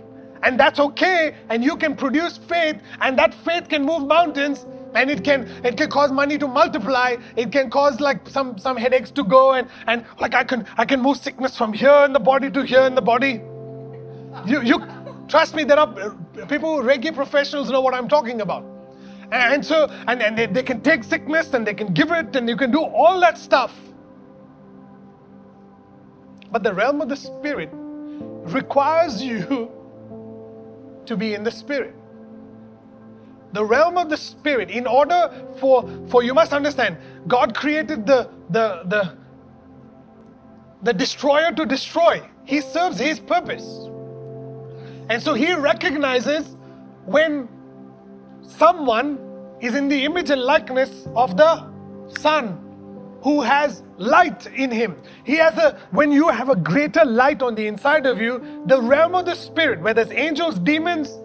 [0.43, 4.65] and that's okay, and you can produce faith, and that faith can move mountains,
[4.95, 8.77] and it can it can cause money to multiply it can cause like some some
[8.77, 12.13] headaches to go and and like i can i can move sickness from here in
[12.13, 13.41] the body to here in the body
[14.45, 14.87] You, you
[15.29, 15.87] trust me, there are
[16.49, 18.65] people, Reiki professionals know what I'm talking about.
[19.32, 22.49] And so, and, and they, they can take sickness and they can give it and
[22.49, 23.75] you can do all that stuff.
[26.51, 29.71] But the realm of the spirit requires you
[31.05, 31.93] to be in the spirit.
[33.53, 38.30] The realm of the spirit, in order for, for you must understand, God created the,
[38.49, 39.17] the, the,
[40.84, 42.21] the destroyer to destroy.
[42.45, 43.88] He serves his purpose.
[45.09, 46.55] And so he recognizes
[47.05, 47.47] when
[48.58, 49.20] someone
[49.62, 51.66] is in the image and likeness of the
[52.08, 52.66] Son
[53.22, 54.95] who has light in him.
[55.26, 58.82] He has a, when you have a greater light on the inside of you, the
[58.82, 61.18] realm of the spirit, where there's angels, demons,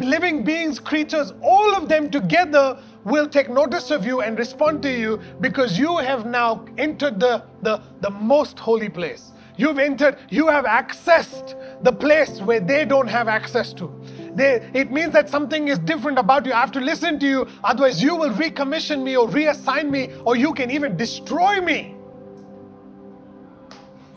[0.00, 4.90] living beings, creatures, all of them together will take notice of you and respond to
[4.90, 9.32] you because you have now entered the, the, the most holy place.
[9.56, 13.92] You've entered, you have accessed the place where they don't have access to.
[14.34, 16.52] They, it means that something is different about you.
[16.52, 20.36] I have to listen to you, otherwise, you will recommission me or reassign me, or
[20.36, 21.94] you can even destroy me.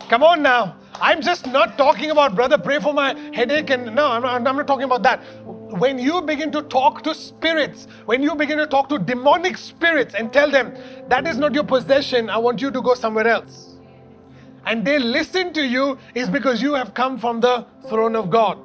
[0.10, 0.78] Come on now.
[1.00, 3.70] I'm just not talking about, brother, pray for my headache.
[3.70, 5.22] And no, I'm not, I'm not talking about that.
[5.46, 10.16] When you begin to talk to spirits, when you begin to talk to demonic spirits
[10.16, 10.74] and tell them,
[11.10, 13.76] that is not your possession, I want you to go somewhere else.
[14.66, 18.58] And they listen to you, is because you have come from the throne of God.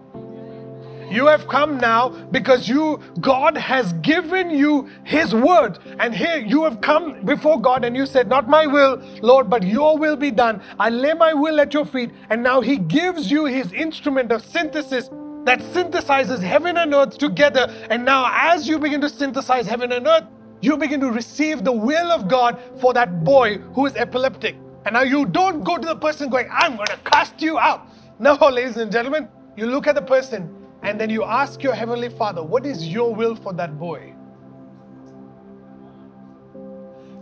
[1.10, 6.64] You have come now because you God has given you his word and here you
[6.64, 10.30] have come before God and you said not my will Lord but your will be
[10.30, 10.62] done.
[10.78, 14.44] I lay my will at your feet and now he gives you his instrument of
[14.44, 15.10] synthesis
[15.44, 20.06] that synthesizes heaven and earth together and now as you begin to synthesize heaven and
[20.06, 20.24] earth
[20.62, 24.56] you begin to receive the will of God for that boy who is epileptic.
[24.86, 27.86] And now you don't go to the person going, I'm going to cast you out.
[28.18, 32.08] No, ladies and gentlemen, you look at the person and then you ask your Heavenly
[32.08, 34.14] Father, What is your will for that boy?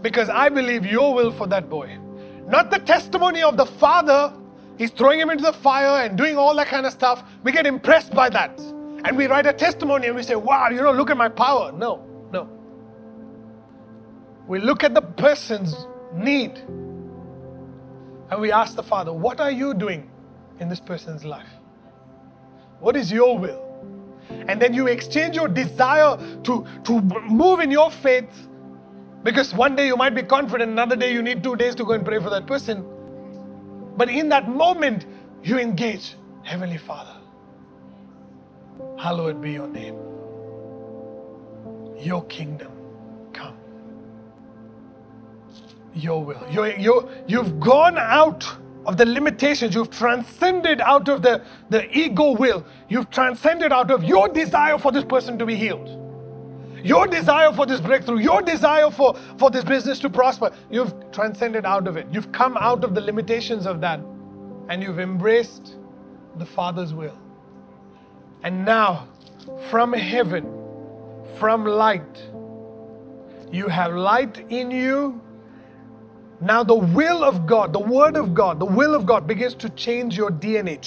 [0.03, 1.99] Because I believe your will for that boy.
[2.47, 4.33] Not the testimony of the father,
[4.79, 7.23] he's throwing him into the fire and doing all that kind of stuff.
[7.45, 8.59] We get impressed by that.
[9.05, 11.71] And we write a testimony and we say, Wow, you know, look at my power.
[11.73, 12.49] No, no.
[14.47, 16.59] We look at the person's need
[18.31, 20.11] and we ask the Father, What are you doing
[20.61, 21.60] in this person's life?
[22.81, 23.66] What is your will?
[24.49, 28.49] And then you exchange your desire to, to move in your faith
[29.22, 31.93] because one day you might be confident, another day you need two days to go
[31.93, 32.85] and pray for that person.
[33.97, 35.05] But in that moment,
[35.43, 37.16] you engage Heavenly Father.
[38.99, 39.97] Hallowed be your name.
[41.99, 42.72] Your kingdom
[43.35, 43.57] come.
[45.95, 46.43] Your will.
[46.51, 48.51] You're, you're, you've gone out
[48.87, 49.74] of the limitations.
[49.74, 52.64] You've transcended out of the, the ego will.
[52.89, 55.97] You've transcended out of your desire for this person to be healed.
[56.83, 61.66] Your desire for this breakthrough, your desire for, for this business to prosper, you've transcended
[61.66, 62.07] out of it.
[62.11, 64.01] You've come out of the limitations of that
[64.68, 65.76] and you've embraced
[66.37, 67.18] the Father's will.
[68.43, 69.09] And now,
[69.68, 70.47] from heaven,
[71.39, 72.28] from light,
[73.53, 75.20] you have light in you
[76.43, 79.68] now, the will of God, the Word of God, the will of God begins to
[79.68, 80.78] change your DNA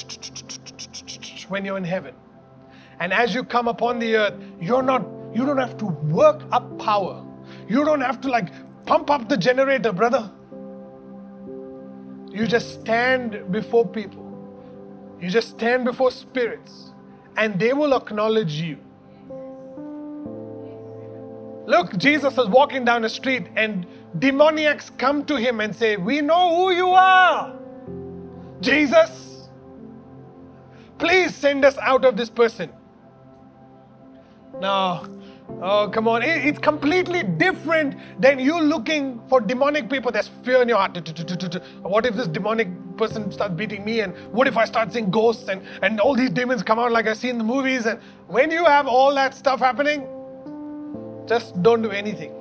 [1.48, 2.16] when you're in heaven.
[3.00, 6.80] And as you come upon the earth, you're not, you don't have to work up
[6.80, 7.24] power.
[7.68, 8.48] You don't have to like
[8.88, 10.32] pump up the generator, brother.
[12.32, 14.24] You just stand before people.
[15.22, 16.94] You just stand before spirits,
[17.38, 18.80] and they will acknowledge you.
[21.68, 23.86] Look, Jesus is walking down the street, and
[24.20, 27.56] demoniacs come to him and say, We know who you are.
[28.62, 29.50] Jesus,
[30.98, 32.72] please send us out of this person.
[34.60, 35.04] Now,
[35.62, 36.22] Oh, come on.
[36.24, 40.12] It's completely different than you looking for demonic people.
[40.12, 40.96] There's fear in your heart.
[41.82, 44.02] What if this demonic person starts beating me?
[44.02, 47.08] And what if I start seeing ghosts and, and all these demons come out like
[47.08, 47.86] I see in the movies?
[47.86, 50.08] And when you have all that stuff happening,
[51.28, 52.34] just don't do anything.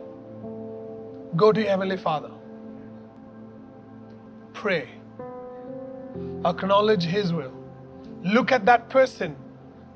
[1.37, 2.31] Go to your Heavenly Father.
[4.53, 4.91] Pray.
[6.45, 7.53] Acknowledge His will.
[8.23, 9.37] Look at that person.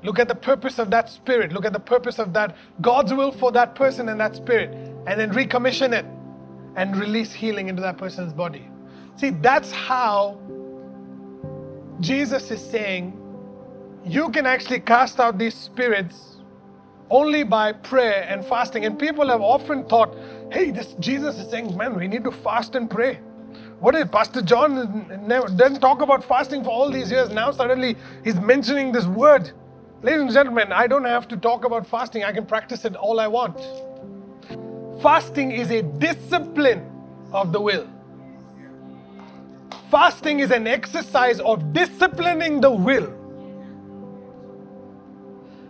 [0.03, 1.51] Look at the purpose of that spirit.
[1.51, 4.71] Look at the purpose of that God's will for that person and that spirit.
[5.07, 6.05] And then recommission it
[6.75, 8.69] and release healing into that person's body.
[9.17, 10.39] See, that's how
[11.99, 13.19] Jesus is saying
[14.05, 16.36] you can actually cast out these spirits
[17.09, 18.85] only by prayer and fasting.
[18.85, 20.15] And people have often thought,
[20.51, 23.19] hey, this Jesus is saying, man, we need to fast and pray.
[23.79, 27.29] what is Pastor John never, doesn't talk about fasting for all these years.
[27.29, 29.51] Now suddenly he's mentioning this word.
[30.01, 32.23] Ladies and gentlemen, I don't have to talk about fasting.
[32.23, 33.59] I can practice it all I want.
[35.01, 36.89] Fasting is a discipline
[37.31, 37.87] of the will.
[39.91, 43.16] Fasting is an exercise of disciplining the will.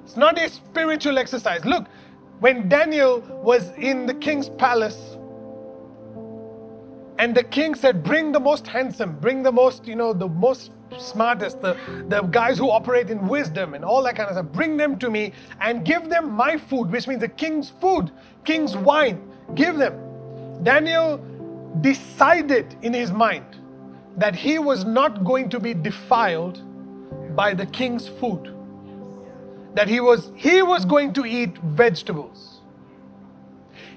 [0.08, 1.66] It's not a spiritual exercise.
[1.66, 1.86] Look,
[2.40, 5.18] when Daniel was in the king's palace,
[7.20, 10.72] and the king said, Bring the most handsome, bring the most, you know, the most
[10.98, 11.76] smartest, the,
[12.08, 14.46] the guys who operate in wisdom and all that kind of stuff.
[14.54, 18.10] Bring them to me and give them my food, which means the king's food,
[18.46, 19.30] king's wine.
[19.56, 20.64] Give them.
[20.64, 21.18] Daniel
[21.82, 23.58] decided in his mind
[24.16, 26.62] that he was not going to be defiled
[27.36, 28.57] by the king's food.
[29.78, 32.62] That he was he was going to eat vegetables.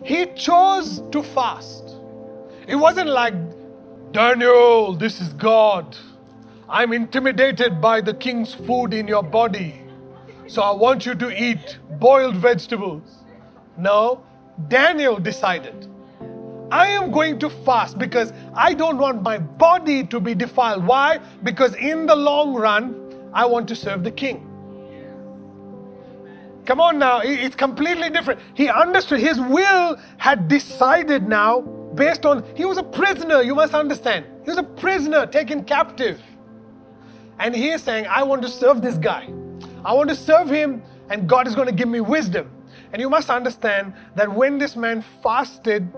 [0.05, 1.95] He chose to fast.
[2.67, 3.33] It wasn't like,
[4.13, 5.97] Daniel, this is God.
[6.69, 9.81] I'm intimidated by the king's food in your body.
[10.49, 13.25] So I want you to eat boiled vegetables.
[13.79, 14.23] No,
[14.69, 15.89] Daniel decided,
[16.71, 20.87] I am going to fast because I don't want my body to be defiled.
[20.87, 21.21] Why?
[21.43, 24.50] Because in the long run, I want to serve the king.
[26.67, 28.41] Come on now, it's completely different.
[28.55, 31.63] He understood, his will had decided now
[31.95, 34.25] based on, he was a prisoner, you must understand.
[34.45, 36.21] He was a prisoner taken captive.
[37.39, 39.29] And he is saying, I want to serve this guy.
[39.85, 42.51] I want to serve him, and God is going to give me wisdom.
[42.93, 45.89] And you must understand that when this man fasted,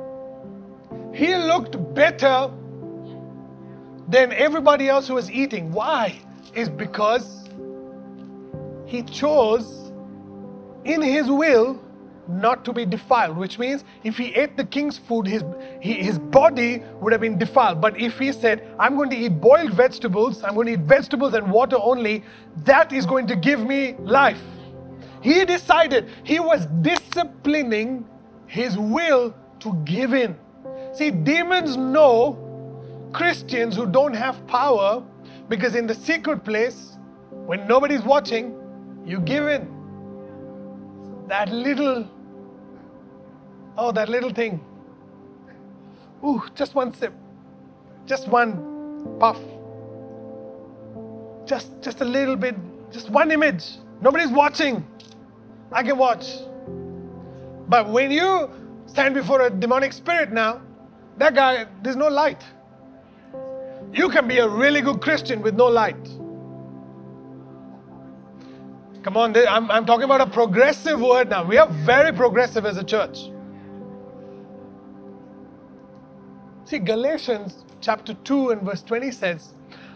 [1.12, 2.50] he looked better
[4.08, 5.72] than everybody else who was eating.
[5.72, 6.20] Why?
[6.54, 7.48] Is because
[8.86, 9.81] he chose
[10.84, 11.80] in his will
[12.28, 15.44] not to be defiled, which means if he ate the king's food, his,
[15.80, 17.80] his body would have been defiled.
[17.80, 21.34] But if he said, I'm going to eat boiled vegetables, I'm going to eat vegetables
[21.34, 22.24] and water only,
[22.64, 24.40] that is going to give me life.
[25.20, 28.06] He decided he was disciplining
[28.46, 30.36] his will to give in.
[30.92, 32.38] See, demons know
[33.12, 35.02] Christians who don't have power
[35.48, 36.96] because in the secret place,
[37.30, 38.54] when nobody's watching,
[39.04, 39.71] you give in
[41.28, 42.08] that little,
[43.76, 44.60] oh, that little thing.
[46.24, 47.12] Ooh, just one sip,
[48.06, 49.38] just one puff,
[51.46, 52.56] just just a little bit,
[52.90, 53.64] just one image.
[54.00, 54.86] Nobody's watching.
[55.72, 56.26] I can watch.
[57.68, 58.50] But when you
[58.86, 60.60] stand before a demonic spirit now,
[61.18, 62.42] that guy, there's no light.
[63.92, 66.08] You can be a really good Christian with no light.
[69.02, 71.44] Come on, I'm, I'm talking about a progressive word now.
[71.44, 73.30] We are very progressive as a church.
[76.64, 79.54] See, Galatians chapter 2 and verse 20 says,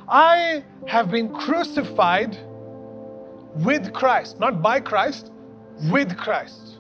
[0.09, 2.37] I have been crucified
[3.55, 5.31] with Christ, not by Christ,
[5.91, 6.79] with Christ.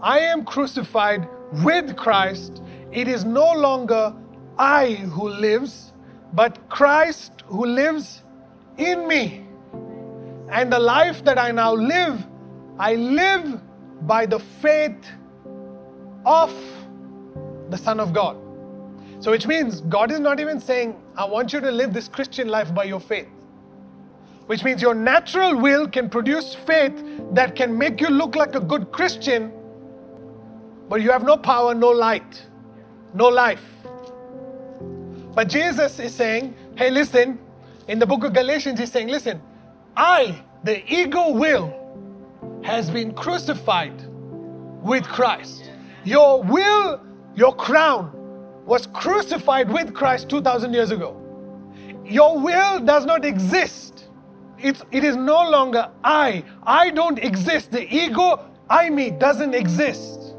[0.00, 1.28] I am crucified
[1.64, 2.60] with Christ.
[2.90, 4.14] It is no longer
[4.58, 5.92] I who lives,
[6.32, 8.22] but Christ who lives
[8.76, 9.47] in me.
[10.50, 12.26] And the life that I now live,
[12.78, 13.60] I live
[14.02, 15.06] by the faith
[16.24, 16.54] of
[17.70, 18.36] the Son of God.
[19.20, 22.48] So, which means God is not even saying, I want you to live this Christian
[22.48, 23.28] life by your faith.
[24.46, 28.60] Which means your natural will can produce faith that can make you look like a
[28.60, 29.52] good Christian,
[30.88, 32.46] but you have no power, no light,
[33.12, 33.64] no life.
[35.34, 37.38] But Jesus is saying, hey, listen,
[37.88, 39.42] in the book of Galatians, he's saying, listen,
[39.98, 41.74] I, the ego will,
[42.62, 44.06] has been crucified
[44.80, 45.72] with Christ.
[46.04, 47.00] Your will,
[47.34, 48.12] your crown,
[48.64, 51.20] was crucified with Christ 2,000 years ago.
[52.04, 54.04] Your will does not exist.
[54.60, 56.44] It's, it is no longer I.
[56.62, 57.72] I don't exist.
[57.72, 60.36] The ego, I me, doesn't exist.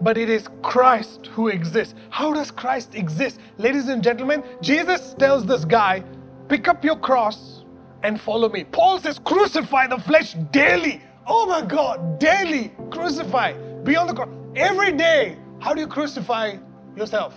[0.00, 1.96] But it is Christ who exists.
[2.10, 3.40] How does Christ exist?
[3.58, 6.04] Ladies and gentlemen, Jesus tells this guy,
[6.48, 7.55] pick up your cross
[8.02, 8.64] and follow me.
[8.64, 11.00] Paul says, crucify the flesh daily.
[11.26, 13.52] Oh my God, daily crucify.
[13.82, 14.28] Be on the cross.
[14.54, 16.56] Every day, how do you crucify
[16.96, 17.34] yourself?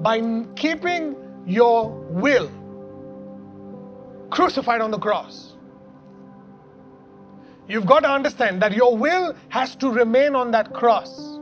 [0.00, 0.20] By
[0.56, 1.16] keeping
[1.46, 2.50] your will
[4.30, 5.54] crucified on the cross.
[7.66, 11.38] You've got to understand that your will has to remain on that cross.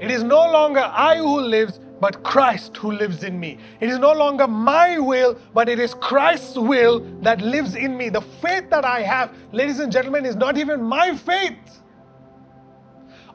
[0.00, 3.58] It is no longer I who lives, but Christ who lives in me.
[3.80, 8.10] It is no longer my will, but it is Christ's will that lives in me.
[8.10, 11.82] The faith that I have, ladies and gentlemen, is not even my faith.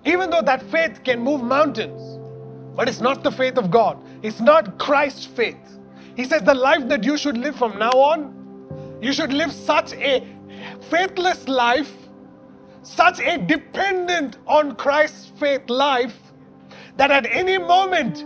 [0.05, 2.19] Even though that faith can move mountains,
[2.75, 3.97] But it's not the faith of God.
[4.23, 5.79] It's not Christ's faith.
[6.15, 9.93] He says the life that you should live from now on, you should live such
[9.93, 10.27] a
[10.91, 11.91] faithless life,
[12.83, 16.17] such a dependent on Christ's faith life,
[16.97, 18.25] that at any moment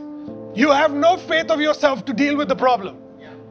[0.55, 2.97] you have no faith of yourself to deal with the problem.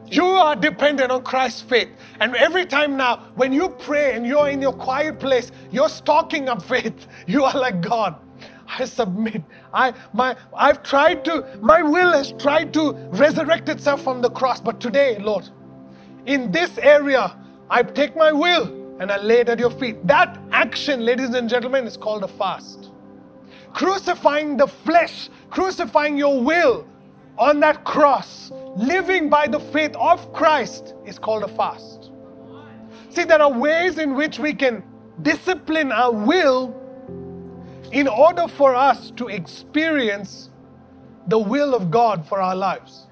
[0.07, 1.89] You are dependent on Christ's faith.
[2.19, 6.49] And every time now, when you pray and you're in your quiet place, you're stocking
[6.49, 7.07] up faith.
[7.27, 8.15] You are like, God,
[8.67, 9.41] I submit.
[9.73, 12.91] I my I've tried to, my will has tried to
[13.23, 14.59] resurrect itself from the cross.
[14.59, 15.47] But today, Lord,
[16.25, 17.37] in this area,
[17.69, 18.65] I take my will
[18.99, 20.05] and I lay it at your feet.
[20.05, 22.91] That action, ladies and gentlemen, is called a fast.
[23.73, 26.87] Crucifying the flesh, crucifying your will
[27.37, 32.11] on that cross living by the faith of Christ is called a fast.
[33.09, 34.83] See, there are ways in which we can
[35.21, 36.77] discipline our will
[37.91, 40.49] in order for us to experience
[41.27, 43.07] the will of God for our lives.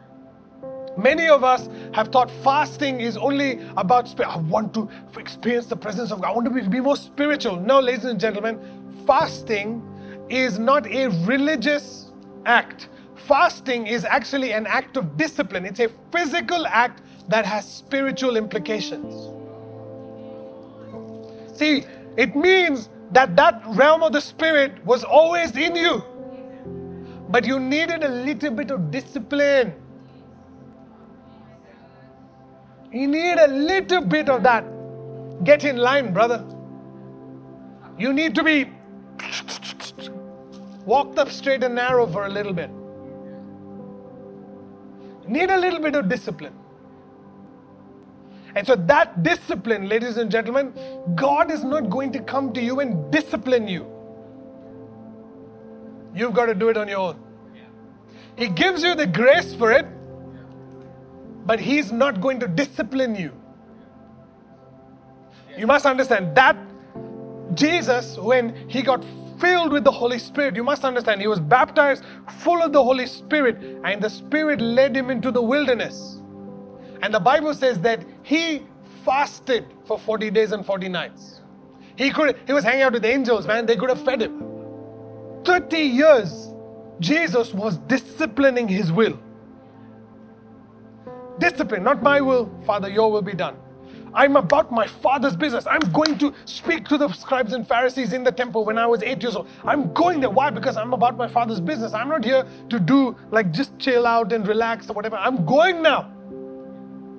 [0.97, 4.29] Many of us have thought fasting is only about spirit.
[4.29, 6.29] I want to experience the presence of God.
[6.29, 7.57] I want to be, more spiritual.
[7.57, 8.59] No, ladies and gentlemen,
[9.05, 9.81] fasting
[10.29, 12.11] is not a religious
[12.45, 12.89] act
[13.29, 19.13] fasting is actually an act of discipline, it's a physical act that has spiritual implications.
[21.55, 21.83] See,
[22.17, 26.03] it means that that realm of the spirit was always in you,
[27.29, 29.73] but you needed a little bit of discipline.
[32.91, 34.63] You need a little bit of that.
[35.43, 36.43] Get in line, brother.
[37.99, 38.71] You need to be
[40.85, 42.71] walked up straight and narrow for a little bit
[45.29, 46.53] need a little bit of discipline.
[48.55, 50.73] And so, that discipline, ladies and gentlemen,
[51.15, 53.85] God is not going to come to you and discipline you.
[56.15, 57.19] You've got to do it on your own.
[58.35, 59.85] He gives you the grace for it,
[61.45, 63.33] but He's not going to discipline you.
[65.57, 66.57] You must understand that
[67.53, 69.03] Jesus, when He got
[69.39, 70.55] filled with the Holy Spirit.
[70.55, 72.03] You must understand, he was baptized
[72.39, 76.19] full of the Holy Spirit, and the Spirit led him into the wilderness.
[77.01, 78.65] And the Bible says that he
[79.05, 81.41] fasted for 40 days and 40 nights.
[81.95, 83.65] He could he was hanging out with angels, man.
[83.65, 84.43] They could have fed him.
[85.43, 86.49] 30 years
[86.99, 89.17] Jesus was disciplining his will.
[91.39, 93.55] Discipline, not my will, Father, your will be done.
[94.13, 95.67] I'm about my father's business.
[95.67, 99.03] I'm going to speak to the scribes and Pharisees in the temple when I was
[99.03, 99.47] eight years old.
[99.65, 100.29] I'm going there.
[100.29, 100.49] Why?
[100.49, 101.93] Because I'm about my father's business.
[101.93, 105.17] I'm not here to do like just chill out and relax or whatever.
[105.17, 106.11] I'm going now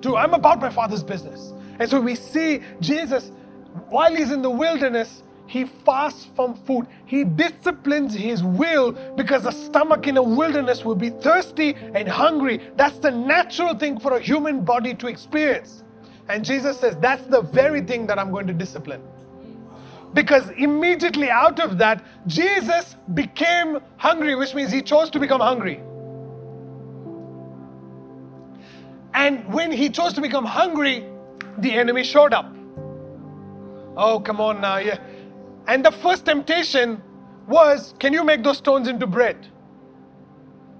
[0.01, 1.53] to, I'm about my father's business.
[1.79, 3.31] And so we see Jesus,
[3.89, 6.87] while he's in the wilderness, he fasts from food.
[7.05, 12.61] He disciplines his will because a stomach in a wilderness will be thirsty and hungry.
[12.77, 15.83] That's the natural thing for a human body to experience.
[16.29, 19.01] And Jesus says, That's the very thing that I'm going to discipline.
[20.13, 25.81] Because immediately out of that, Jesus became hungry, which means he chose to become hungry.
[29.13, 31.05] And when he chose to become hungry,
[31.57, 32.53] the enemy showed up.
[33.95, 34.77] Oh, come on now.
[34.77, 34.99] Yeah.
[35.67, 37.01] And the first temptation
[37.47, 39.47] was, Can you make those stones into bread?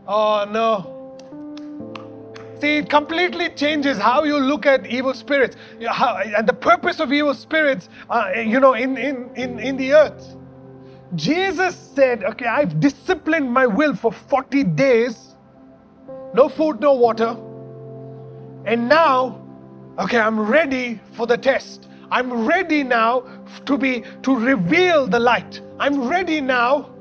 [0.08, 0.91] Oh, no.
[2.62, 5.56] See, it completely changes how you look at evil spirits
[5.90, 9.94] how, and the purpose of evil spirits, uh, you know, in, in, in, in the
[9.94, 10.36] earth.
[11.16, 15.36] Jesus said, Okay, I've disciplined my will for 40 days,
[16.36, 17.36] no food, no water.
[18.66, 19.42] And now,
[19.98, 21.88] okay, I'm ready for the test.
[22.12, 23.24] I'm ready now
[23.66, 25.62] to be to reveal the light.
[25.80, 26.92] I'm ready now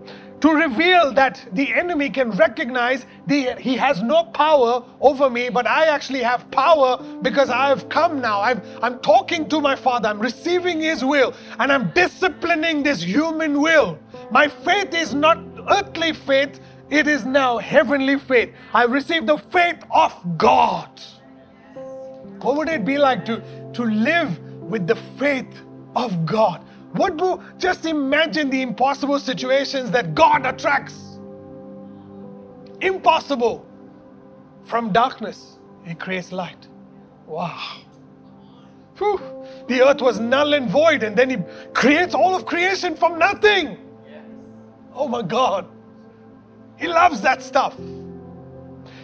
[0.41, 5.67] to reveal that the enemy can recognize the, he has no power over me, but
[5.67, 8.41] I actually have power because I have come now.
[8.41, 13.61] i am talking to my Father, I'm receiving His will, and I'm disciplining this human
[13.61, 13.99] will.
[14.31, 15.39] My faith is not
[15.71, 18.53] earthly faith, it is now heavenly faith.
[18.73, 20.89] I received the faith of God.
[22.41, 23.43] What would it be like to,
[23.75, 25.63] to live with the faith
[25.95, 26.65] of God?
[26.93, 31.19] What do just imagine the impossible situations that God attracts?
[32.81, 33.67] Impossible.
[34.65, 36.67] From darkness, He creates light.
[37.27, 37.79] Wow.
[38.99, 39.21] Whew.
[39.69, 41.39] The earth was null and void, and then He
[41.73, 43.79] creates all of creation from nothing.
[44.93, 45.67] Oh my God.
[46.77, 47.77] He loves that stuff.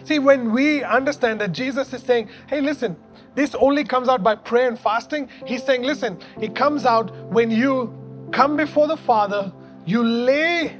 [0.07, 2.95] See, when we understand that Jesus is saying, hey, listen,
[3.35, 5.27] this only comes out by prayer and fasting.
[5.45, 7.93] He's saying, listen, it comes out when you
[8.31, 9.51] come before the Father,
[9.85, 10.77] you lay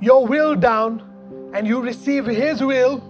[0.00, 1.00] your will down,
[1.54, 3.00] and you receive His will,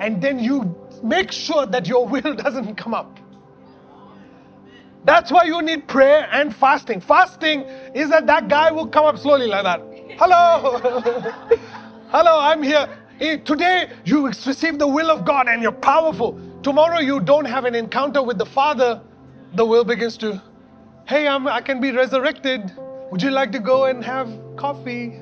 [0.00, 3.20] and then you make sure that your will doesn't come up.
[5.04, 7.00] That's why you need prayer and fasting.
[7.00, 7.60] Fasting
[7.94, 9.80] is that that guy will come up slowly like that.
[10.18, 10.80] Hello.
[12.08, 12.88] Hello, I'm here.
[13.18, 16.38] Hey, today you receive the will of God and you're powerful.
[16.62, 19.00] Tomorrow you don't have an encounter with the Father,
[19.54, 20.42] the will begins to,
[21.06, 22.72] hey, I'm, I can be resurrected.
[23.10, 25.18] Would you like to go and have coffee?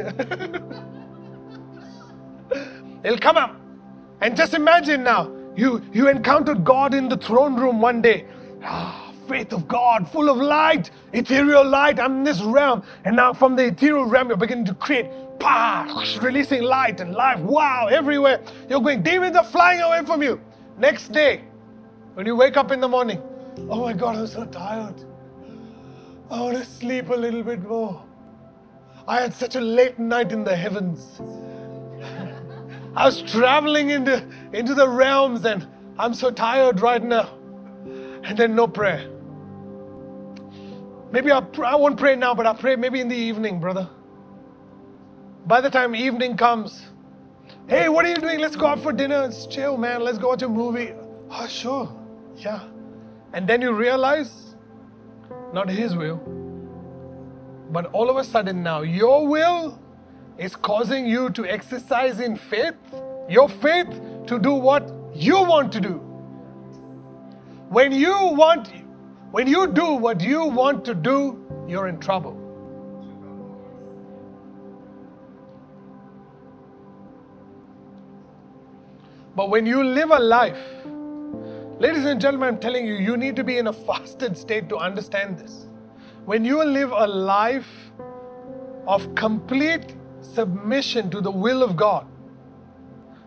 [3.05, 3.57] It'll come up.
[4.20, 8.26] And just imagine now, you, you encountered God in the throne room one day.
[8.64, 12.01] Ah, faith of God, full of light, ethereal light.
[12.01, 12.84] I'm in this realm.
[13.05, 15.07] And now from the ethereal realm, you're beginning to create,
[16.20, 17.38] releasing light and life.
[17.40, 18.43] Wow, everywhere.
[18.68, 20.40] You're going, demons are flying away from you.
[20.78, 21.45] Next day,
[22.14, 23.20] when you wake up in the morning,
[23.68, 24.95] oh my God, I'm so tired.
[26.30, 28.03] I want to sleep a little bit more.
[29.07, 31.20] I had such a late night in the heavens.
[32.97, 35.66] I was traveling into, into the realms and
[35.99, 37.30] I'm so tired right now.
[38.24, 39.11] And then no prayer.
[41.11, 43.88] Maybe I'll, I won't pray now, but I'll pray maybe in the evening, brother.
[45.47, 46.86] By the time evening comes,
[47.66, 48.38] hey, what are you doing?
[48.38, 49.24] Let's go out for dinner.
[49.24, 50.03] It's chill, man.
[50.03, 50.93] Let's go watch a movie.
[51.30, 51.93] Oh, sure.
[52.36, 52.61] Yeah.
[53.32, 54.55] And then you realize,
[55.53, 56.18] not His will,
[57.70, 59.80] but all of a sudden now, your will
[60.38, 62.76] is causing you to exercise in faith,
[63.28, 63.88] your faith
[64.28, 65.95] to do what you want to do.
[67.68, 68.70] When you want,
[69.32, 72.41] when you do what you want to do, you're in trouble.
[79.35, 80.62] But when you live a life,
[81.78, 84.76] ladies and gentlemen, I'm telling you, you need to be in a fasted state to
[84.76, 85.66] understand this.
[86.26, 87.93] When you live a life
[88.87, 92.07] of complete submission to the will of God,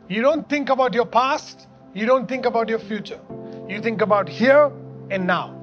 [0.07, 3.19] you don't think about your past, you don't think about your future.
[3.67, 4.71] You think about here
[5.09, 5.59] and now.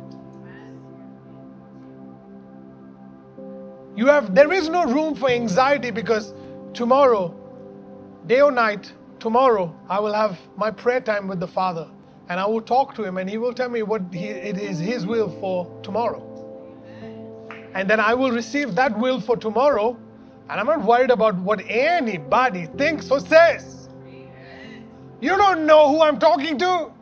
[3.95, 6.35] You have there is no room for anxiety because
[6.75, 7.33] tomorrow,
[8.27, 11.89] day or night, tomorrow I will have my prayer time with the Father
[12.29, 14.81] and I will talk to him and he will tell me what he, it is
[14.81, 16.21] his will for tomorrow.
[17.73, 19.97] And then I will receive that will for tomorrow
[20.51, 23.89] and I'm not worried about what anybody thinks or says.
[25.21, 26.93] You don't know who I'm talking to.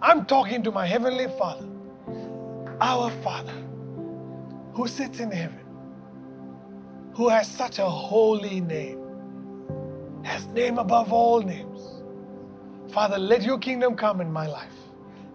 [0.00, 1.66] I'm talking to my Heavenly Father,
[2.80, 3.56] our Father,
[4.74, 5.64] who sits in heaven,
[7.14, 9.03] who has such a holy name,
[10.24, 11.80] has name above all names.
[12.92, 14.72] Father, let your kingdom come in my life.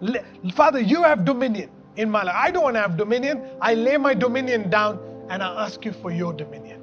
[0.00, 0.24] Let,
[0.54, 2.34] Father, you have dominion in my life.
[2.36, 3.42] I don't want to have dominion.
[3.60, 6.82] I lay my dominion down and I ask you for your dominion.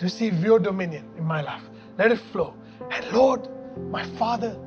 [0.00, 1.62] Receive your dominion in my life.
[1.98, 2.54] Let it flow.
[2.90, 3.48] And Lord,
[3.90, 4.58] my Father,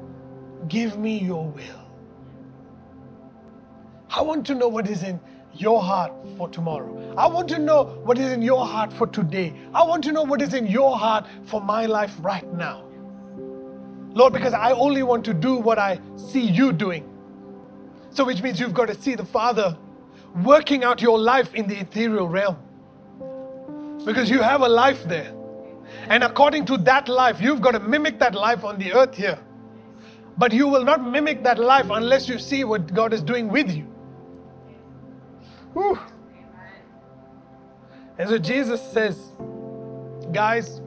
[0.67, 1.81] give me your will.
[4.09, 5.19] I want to know what is in
[5.53, 7.13] your heart for tomorrow.
[7.17, 9.53] I want to know what is in your heart for today.
[9.73, 12.85] I want to know what is in your heart for my life right now.
[14.11, 17.07] Lord, because I only want to do what I see you doing.
[18.11, 19.77] So, which means you've got to see the Father
[20.43, 22.57] working out your life in the ethereal realm.
[24.05, 25.33] Because you have a life there.
[26.07, 29.37] And according to that life, you've got to mimic that life on the earth here.
[30.37, 33.69] But you will not mimic that life unless you see what God is doing with
[33.75, 33.87] you.
[35.73, 35.99] Whew.
[38.17, 39.17] And so Jesus says,
[40.33, 40.81] guys,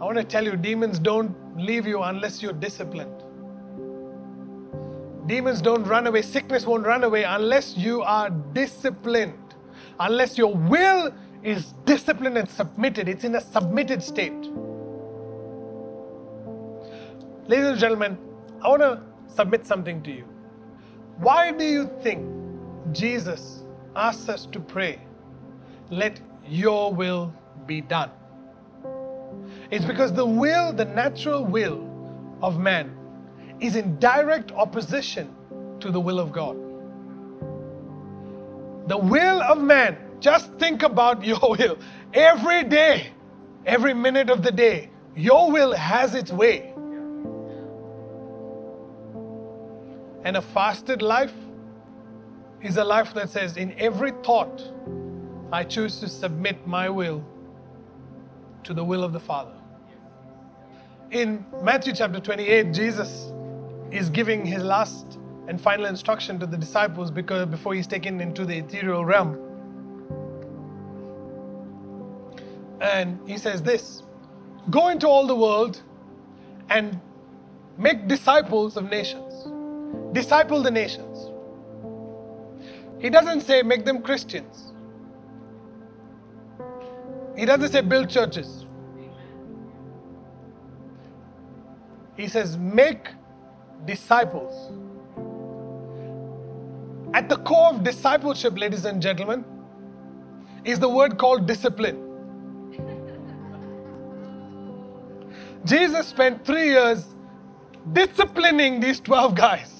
[0.00, 3.24] I want to tell you, demons don't leave you unless you're disciplined.
[5.26, 9.54] Demons don't run away, sickness won't run away unless you are disciplined,
[9.98, 11.12] unless your will
[11.42, 13.08] is disciplined and submitted.
[13.08, 14.32] It's in a submitted state.
[17.46, 18.18] Ladies and gentlemen,
[18.62, 20.24] I want to submit something to you.
[21.18, 22.39] Why do you think
[22.92, 23.62] Jesus
[23.96, 25.00] asks us to pray,
[25.90, 27.32] let your will
[27.66, 28.10] be done?
[29.70, 31.86] It's because the will, the natural will
[32.42, 32.96] of man,
[33.60, 35.34] is in direct opposition
[35.80, 36.56] to the will of God.
[38.88, 41.78] The will of man, just think about your will.
[42.12, 43.12] Every day,
[43.66, 46.72] every minute of the day, your will has its way.
[50.24, 51.32] And a fasted life
[52.62, 54.62] is a life that says, in every thought,
[55.52, 57.24] I choose to submit my will
[58.64, 59.54] to the will of the Father.
[61.10, 63.32] In Matthew chapter 28, Jesus
[63.90, 65.18] is giving his last
[65.48, 69.38] and final instruction to the disciples because before he's taken into the ethereal realm.
[72.80, 74.02] And he says this
[74.70, 75.82] go into all the world
[76.68, 77.00] and
[77.76, 79.48] make disciples of nations.
[80.12, 81.29] Disciple the nations.
[83.00, 84.72] He doesn't say make them Christians.
[87.36, 88.66] He doesn't say build churches.
[92.16, 93.08] He says make
[93.86, 94.72] disciples.
[97.14, 99.44] At the core of discipleship, ladies and gentlemen,
[100.64, 102.06] is the word called discipline.
[105.64, 107.04] Jesus spent three years
[107.92, 109.79] disciplining these 12 guys.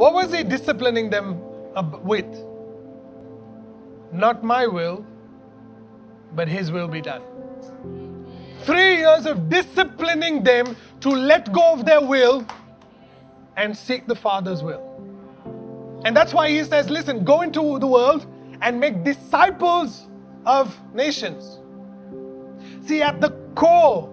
[0.00, 1.38] What was he disciplining them
[2.02, 2.24] with?
[4.10, 5.04] Not my will,
[6.34, 7.20] but his will be done.
[8.62, 12.46] Three years of disciplining them to let go of their will
[13.58, 14.80] and seek the Father's will.
[16.06, 18.26] And that's why he says, listen, go into the world
[18.62, 20.08] and make disciples
[20.46, 21.58] of nations.
[22.86, 24.08] See, at the core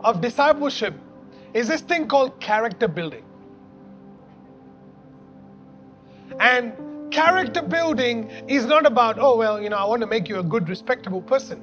[0.00, 0.92] of discipleship
[1.54, 3.25] is this thing called character building.
[6.40, 6.72] And
[7.12, 10.42] character building is not about, oh, well, you know, I want to make you a
[10.42, 11.62] good, respectable person.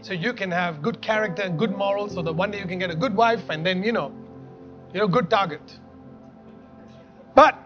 [0.00, 2.78] So you can have good character and good morals so that one day you can
[2.78, 4.12] get a good wife and then, you know,
[4.92, 5.78] you know, good target.
[7.34, 7.58] But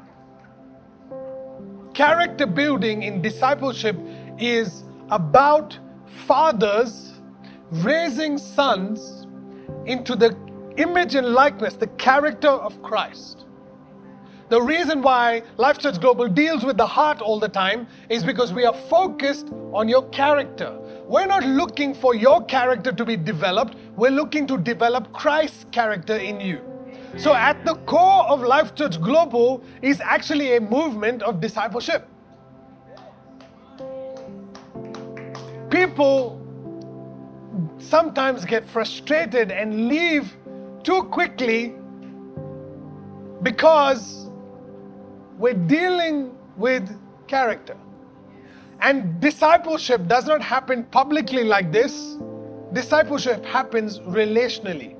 [1.95, 3.97] character building in discipleship
[4.39, 5.79] is about
[6.27, 7.21] fathers
[7.71, 9.27] raising sons
[9.87, 10.37] into the
[10.77, 13.45] image and likeness, the character of Christ.
[14.53, 18.53] The reason why Life Church Global deals with the heart all the time is because
[18.53, 20.79] we are focused on your character.
[21.07, 26.16] We're not looking for your character to be developed, we're looking to develop Christ's character
[26.16, 26.61] in you.
[27.16, 32.07] So, at the core of Life Church Global is actually a movement of discipleship.
[35.70, 36.39] People
[37.79, 40.37] sometimes get frustrated and leave
[40.83, 41.74] too quickly
[43.43, 44.22] because
[45.43, 46.89] we're dealing with
[47.27, 47.77] character.
[48.81, 52.16] And discipleship does not happen publicly like this,
[52.73, 54.94] discipleship happens relationally.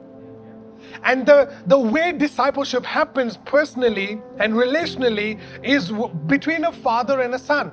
[1.05, 7.35] And the, the way discipleship happens personally and relationally is w- between a father and
[7.35, 7.71] a son.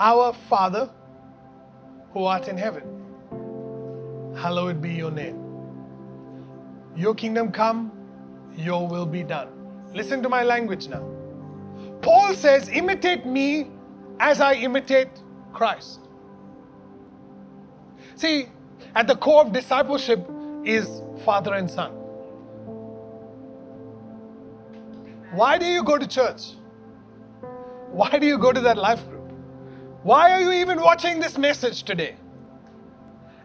[0.00, 0.90] Our Father
[2.12, 2.82] who art in heaven,
[4.36, 5.38] hallowed be your name.
[6.96, 7.92] Your kingdom come,
[8.56, 9.48] your will be done.
[9.94, 11.19] Listen to my language now.
[12.02, 13.70] Paul says, imitate me
[14.18, 15.08] as I imitate
[15.52, 16.00] Christ.
[18.16, 18.46] See,
[18.94, 20.28] at the core of discipleship
[20.64, 21.92] is father and son.
[25.32, 26.54] Why do you go to church?
[27.90, 29.32] Why do you go to that life group?
[30.02, 32.16] Why are you even watching this message today?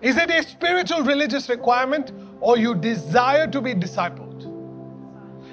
[0.02, 4.24] Is it a spiritual religious requirement or you desire to be discipled?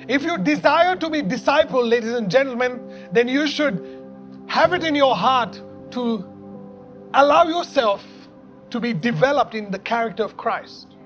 [0.09, 4.03] If you desire to be discipled, ladies and gentlemen, then you should
[4.47, 5.61] have it in your heart
[5.93, 6.29] to
[7.15, 8.05] allow yourself
[8.71, 10.97] to be developed in the character of Christ.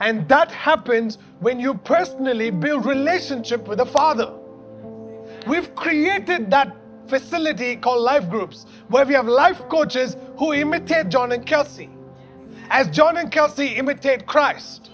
[0.00, 4.32] And that happens when you personally build relationship with the Father.
[5.46, 6.76] We've created that
[7.08, 11.90] facility called life groups where we have life coaches who imitate John and Kelsey.
[12.70, 14.90] As John and Kelsey imitate Christ.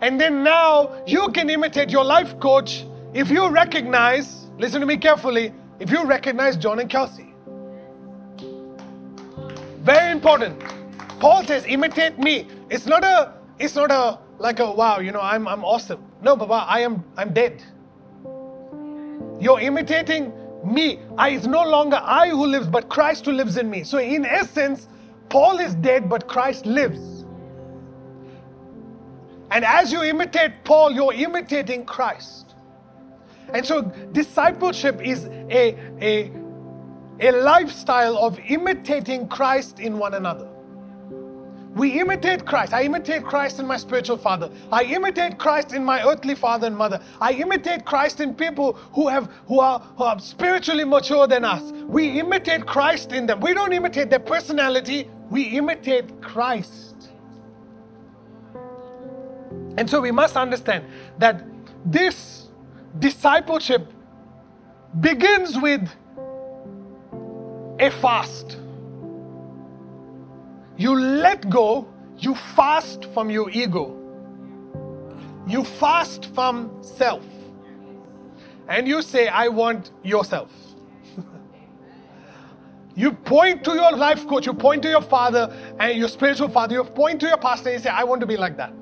[0.00, 4.98] And then now you can imitate your life coach if you recognize, listen to me
[4.98, 7.34] carefully, if you recognize John and Kelsey.
[9.80, 10.60] Very important.
[11.18, 12.48] Paul says, imitate me.
[12.68, 16.04] It's not a it's not a like a wow, you know, I'm I'm awesome.
[16.20, 17.62] No, Baba, I am I'm dead.
[19.40, 20.32] You're imitating
[20.64, 21.00] me.
[21.16, 23.84] I it's no longer I who lives, but Christ who lives in me.
[23.84, 24.88] So in essence,
[25.30, 27.15] Paul is dead, but Christ lives.
[29.50, 32.54] And as you imitate Paul, you're imitating Christ.
[33.52, 36.32] And so discipleship is a, a,
[37.20, 40.48] a lifestyle of imitating Christ in one another.
[41.76, 42.72] We imitate Christ.
[42.72, 44.50] I imitate Christ in my spiritual father.
[44.72, 46.98] I imitate Christ in my earthly father and mother.
[47.20, 51.72] I imitate Christ in people who have who are, who are spiritually mature than us.
[51.86, 53.40] We imitate Christ in them.
[53.40, 56.95] We don't imitate their personality, we imitate Christ.
[59.76, 60.84] And so we must understand
[61.18, 61.44] that
[61.84, 62.48] this
[62.98, 63.92] discipleship
[65.00, 65.88] begins with
[67.78, 68.58] a fast.
[70.76, 71.88] You let go,
[72.18, 73.94] you fast from your ego.
[75.46, 77.24] You fast from self.
[78.68, 80.50] And you say, I want yourself.
[82.98, 86.76] You point to your life coach, you point to your father and your spiritual father,
[86.76, 88.72] you point to your pastor and you say, I want to be like that.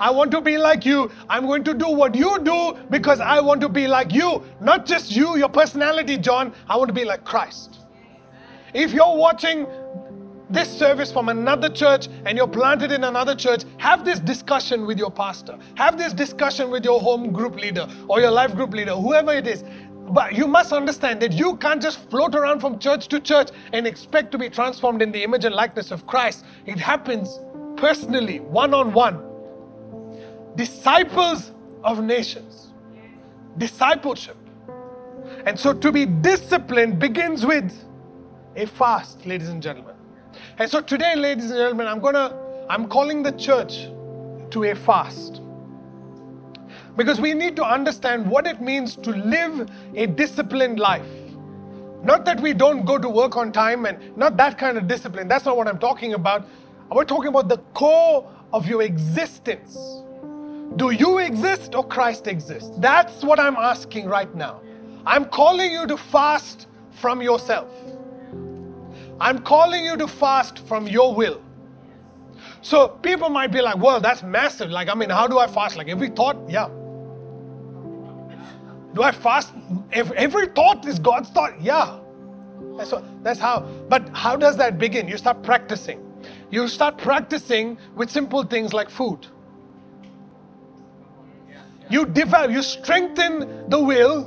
[0.00, 1.10] I want to be like you.
[1.28, 4.42] I'm going to do what you do because I want to be like you.
[4.60, 6.52] Not just you, your personality, John.
[6.68, 7.80] I want to be like Christ.
[8.74, 9.66] If you're watching
[10.50, 14.98] this service from another church and you're planted in another church, have this discussion with
[14.98, 15.58] your pastor.
[15.76, 19.46] Have this discussion with your home group leader or your life group leader, whoever it
[19.46, 19.64] is.
[20.10, 23.86] But you must understand that you can't just float around from church to church and
[23.86, 26.44] expect to be transformed in the image and likeness of Christ.
[26.66, 27.40] It happens
[27.76, 29.31] personally, one on one.
[30.56, 31.52] Disciples
[31.82, 32.72] of nations.
[33.58, 34.36] Discipleship.
[35.46, 37.72] And so to be disciplined begins with
[38.54, 39.94] a fast, ladies and gentlemen.
[40.58, 42.38] And so today, ladies and gentlemen, I'm gonna
[42.68, 43.88] I'm calling the church
[44.50, 45.40] to a fast.
[46.96, 51.08] Because we need to understand what it means to live a disciplined life.
[52.02, 55.28] Not that we don't go to work on time and not that kind of discipline.
[55.28, 56.46] That's not what I'm talking about.
[56.90, 60.01] We're talking about the core of your existence.
[60.76, 62.70] Do you exist or Christ exists?
[62.78, 64.62] That's what I'm asking right now.
[65.04, 67.70] I'm calling you to fast from yourself.
[69.20, 71.42] I'm calling you to fast from your will.
[72.62, 74.70] So people might be like, well, that's massive.
[74.70, 75.76] Like, I mean, how do I fast?
[75.76, 76.36] Like every thought?
[76.48, 76.68] Yeah.
[78.94, 79.52] Do I fast?
[79.90, 81.60] If every thought is God's thought?
[81.60, 81.98] Yeah.
[82.76, 83.60] That's, what, that's how.
[83.88, 85.08] But how does that begin?
[85.08, 86.00] You start practicing.
[86.50, 89.26] You start practicing with simple things like food.
[91.92, 94.24] You develop, you strengthen the will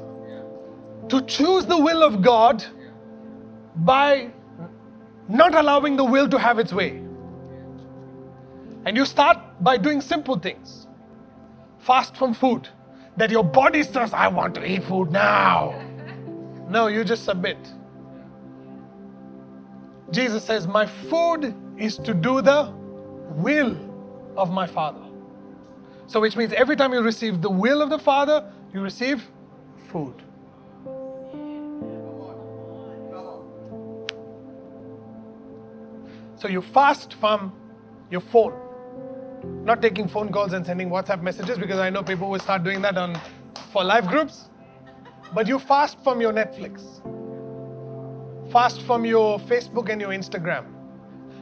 [1.09, 2.63] to choose the will of God
[3.77, 4.29] by
[5.27, 7.01] not allowing the will to have its way.
[8.85, 10.85] And you start by doing simple things.
[11.79, 12.69] Fast from food.
[13.17, 15.73] That your body says, I want to eat food now.
[16.69, 17.57] No, you just submit.
[20.11, 22.71] Jesus says, My food is to do the
[23.29, 23.75] will
[24.37, 25.04] of my Father.
[26.07, 29.27] So, which means every time you receive the will of the Father, you receive
[29.87, 30.21] food.
[36.37, 37.53] So you fast from
[38.11, 38.53] your phone.
[39.63, 42.81] Not taking phone calls and sending WhatsApp messages because I know people will start doing
[42.81, 43.19] that on
[43.71, 44.49] for live groups.
[45.33, 47.01] But you fast from your Netflix.
[48.51, 50.65] Fast from your Facebook and your Instagram.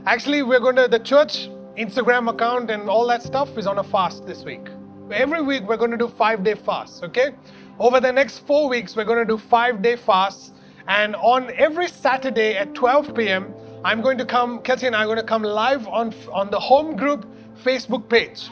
[0.06, 3.84] Actually, we're going to the church Instagram account and all that stuff is on a
[3.84, 4.68] fast this week.
[5.12, 7.32] Every week we're going to do 5-day fasts, okay?
[7.80, 10.52] Over the next 4 weeks we're going to do 5-day fasts
[10.88, 13.54] and on every Saturday at 12 p.m.
[13.84, 16.60] I'm going to come, Kelsey and I are going to come live on, on the
[16.60, 17.26] home group
[17.64, 18.50] Facebook page,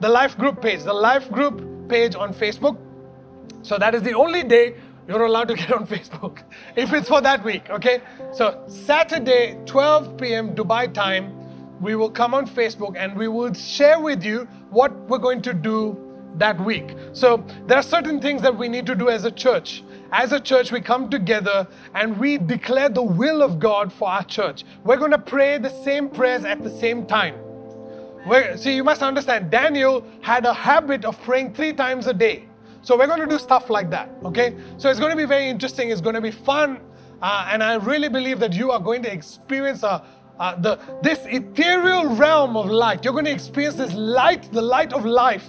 [0.00, 2.78] the life group page, the life group page on Facebook.
[3.60, 4.76] So that is the only day
[5.06, 6.42] you're allowed to get on Facebook
[6.74, 8.00] if it's for that week, okay?
[8.32, 10.54] So Saturday, 12 p.m.
[10.54, 11.35] Dubai time,
[11.80, 15.54] we will come on Facebook and we will share with you what we're going to
[15.54, 16.02] do
[16.36, 16.94] that week.
[17.12, 19.82] So there are certain things that we need to do as a church
[20.12, 24.24] as a church, we come together and we declare the will of God for our
[24.24, 24.64] church.
[24.84, 27.36] We're going to pray the same prayers at the same time.
[28.26, 32.48] We're, see, you must understand, Daniel had a habit of praying three times a day.
[32.82, 34.56] So we're going to do stuff like that, okay?
[34.78, 35.90] So it's going to be very interesting.
[35.90, 36.80] It's going to be fun.
[37.22, 40.04] Uh, and I really believe that you are going to experience a,
[40.38, 43.04] uh, the, this ethereal realm of light.
[43.04, 45.44] You're going to experience this light, the light of life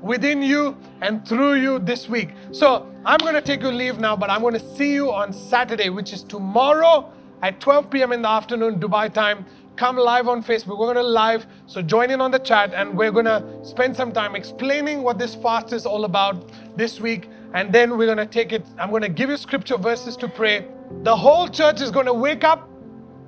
[0.00, 2.30] within you and through you this week.
[2.52, 5.32] So I'm going to take your leave now, but I'm going to see you on
[5.32, 8.12] Saturday, which is tomorrow at 12 p.m.
[8.12, 9.46] in the afternoon, Dubai time.
[9.76, 10.78] Come live on Facebook.
[10.78, 13.94] We're going to live, so join in on the chat, and we're going to spend
[13.94, 17.28] some time explaining what this fast is all about this week.
[17.52, 18.64] And then we're going to take it.
[18.78, 20.66] I'm going to give you scripture verses to pray.
[21.02, 22.70] The whole church is going to wake up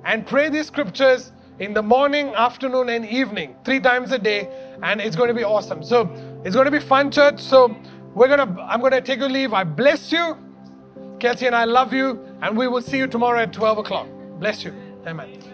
[0.05, 4.47] and pray these scriptures in the morning, afternoon, and evening, three times a day,
[4.81, 5.83] and it's going to be awesome.
[5.83, 6.09] So
[6.45, 7.39] it's going to be fun, church.
[7.39, 7.75] So
[8.15, 9.53] we're gonna I'm gonna take a leave.
[9.53, 10.37] I bless you.
[11.19, 14.07] Kelsey and I love you, and we will see you tomorrow at 12 o'clock.
[14.39, 14.73] Bless you.
[15.05, 15.48] Amen.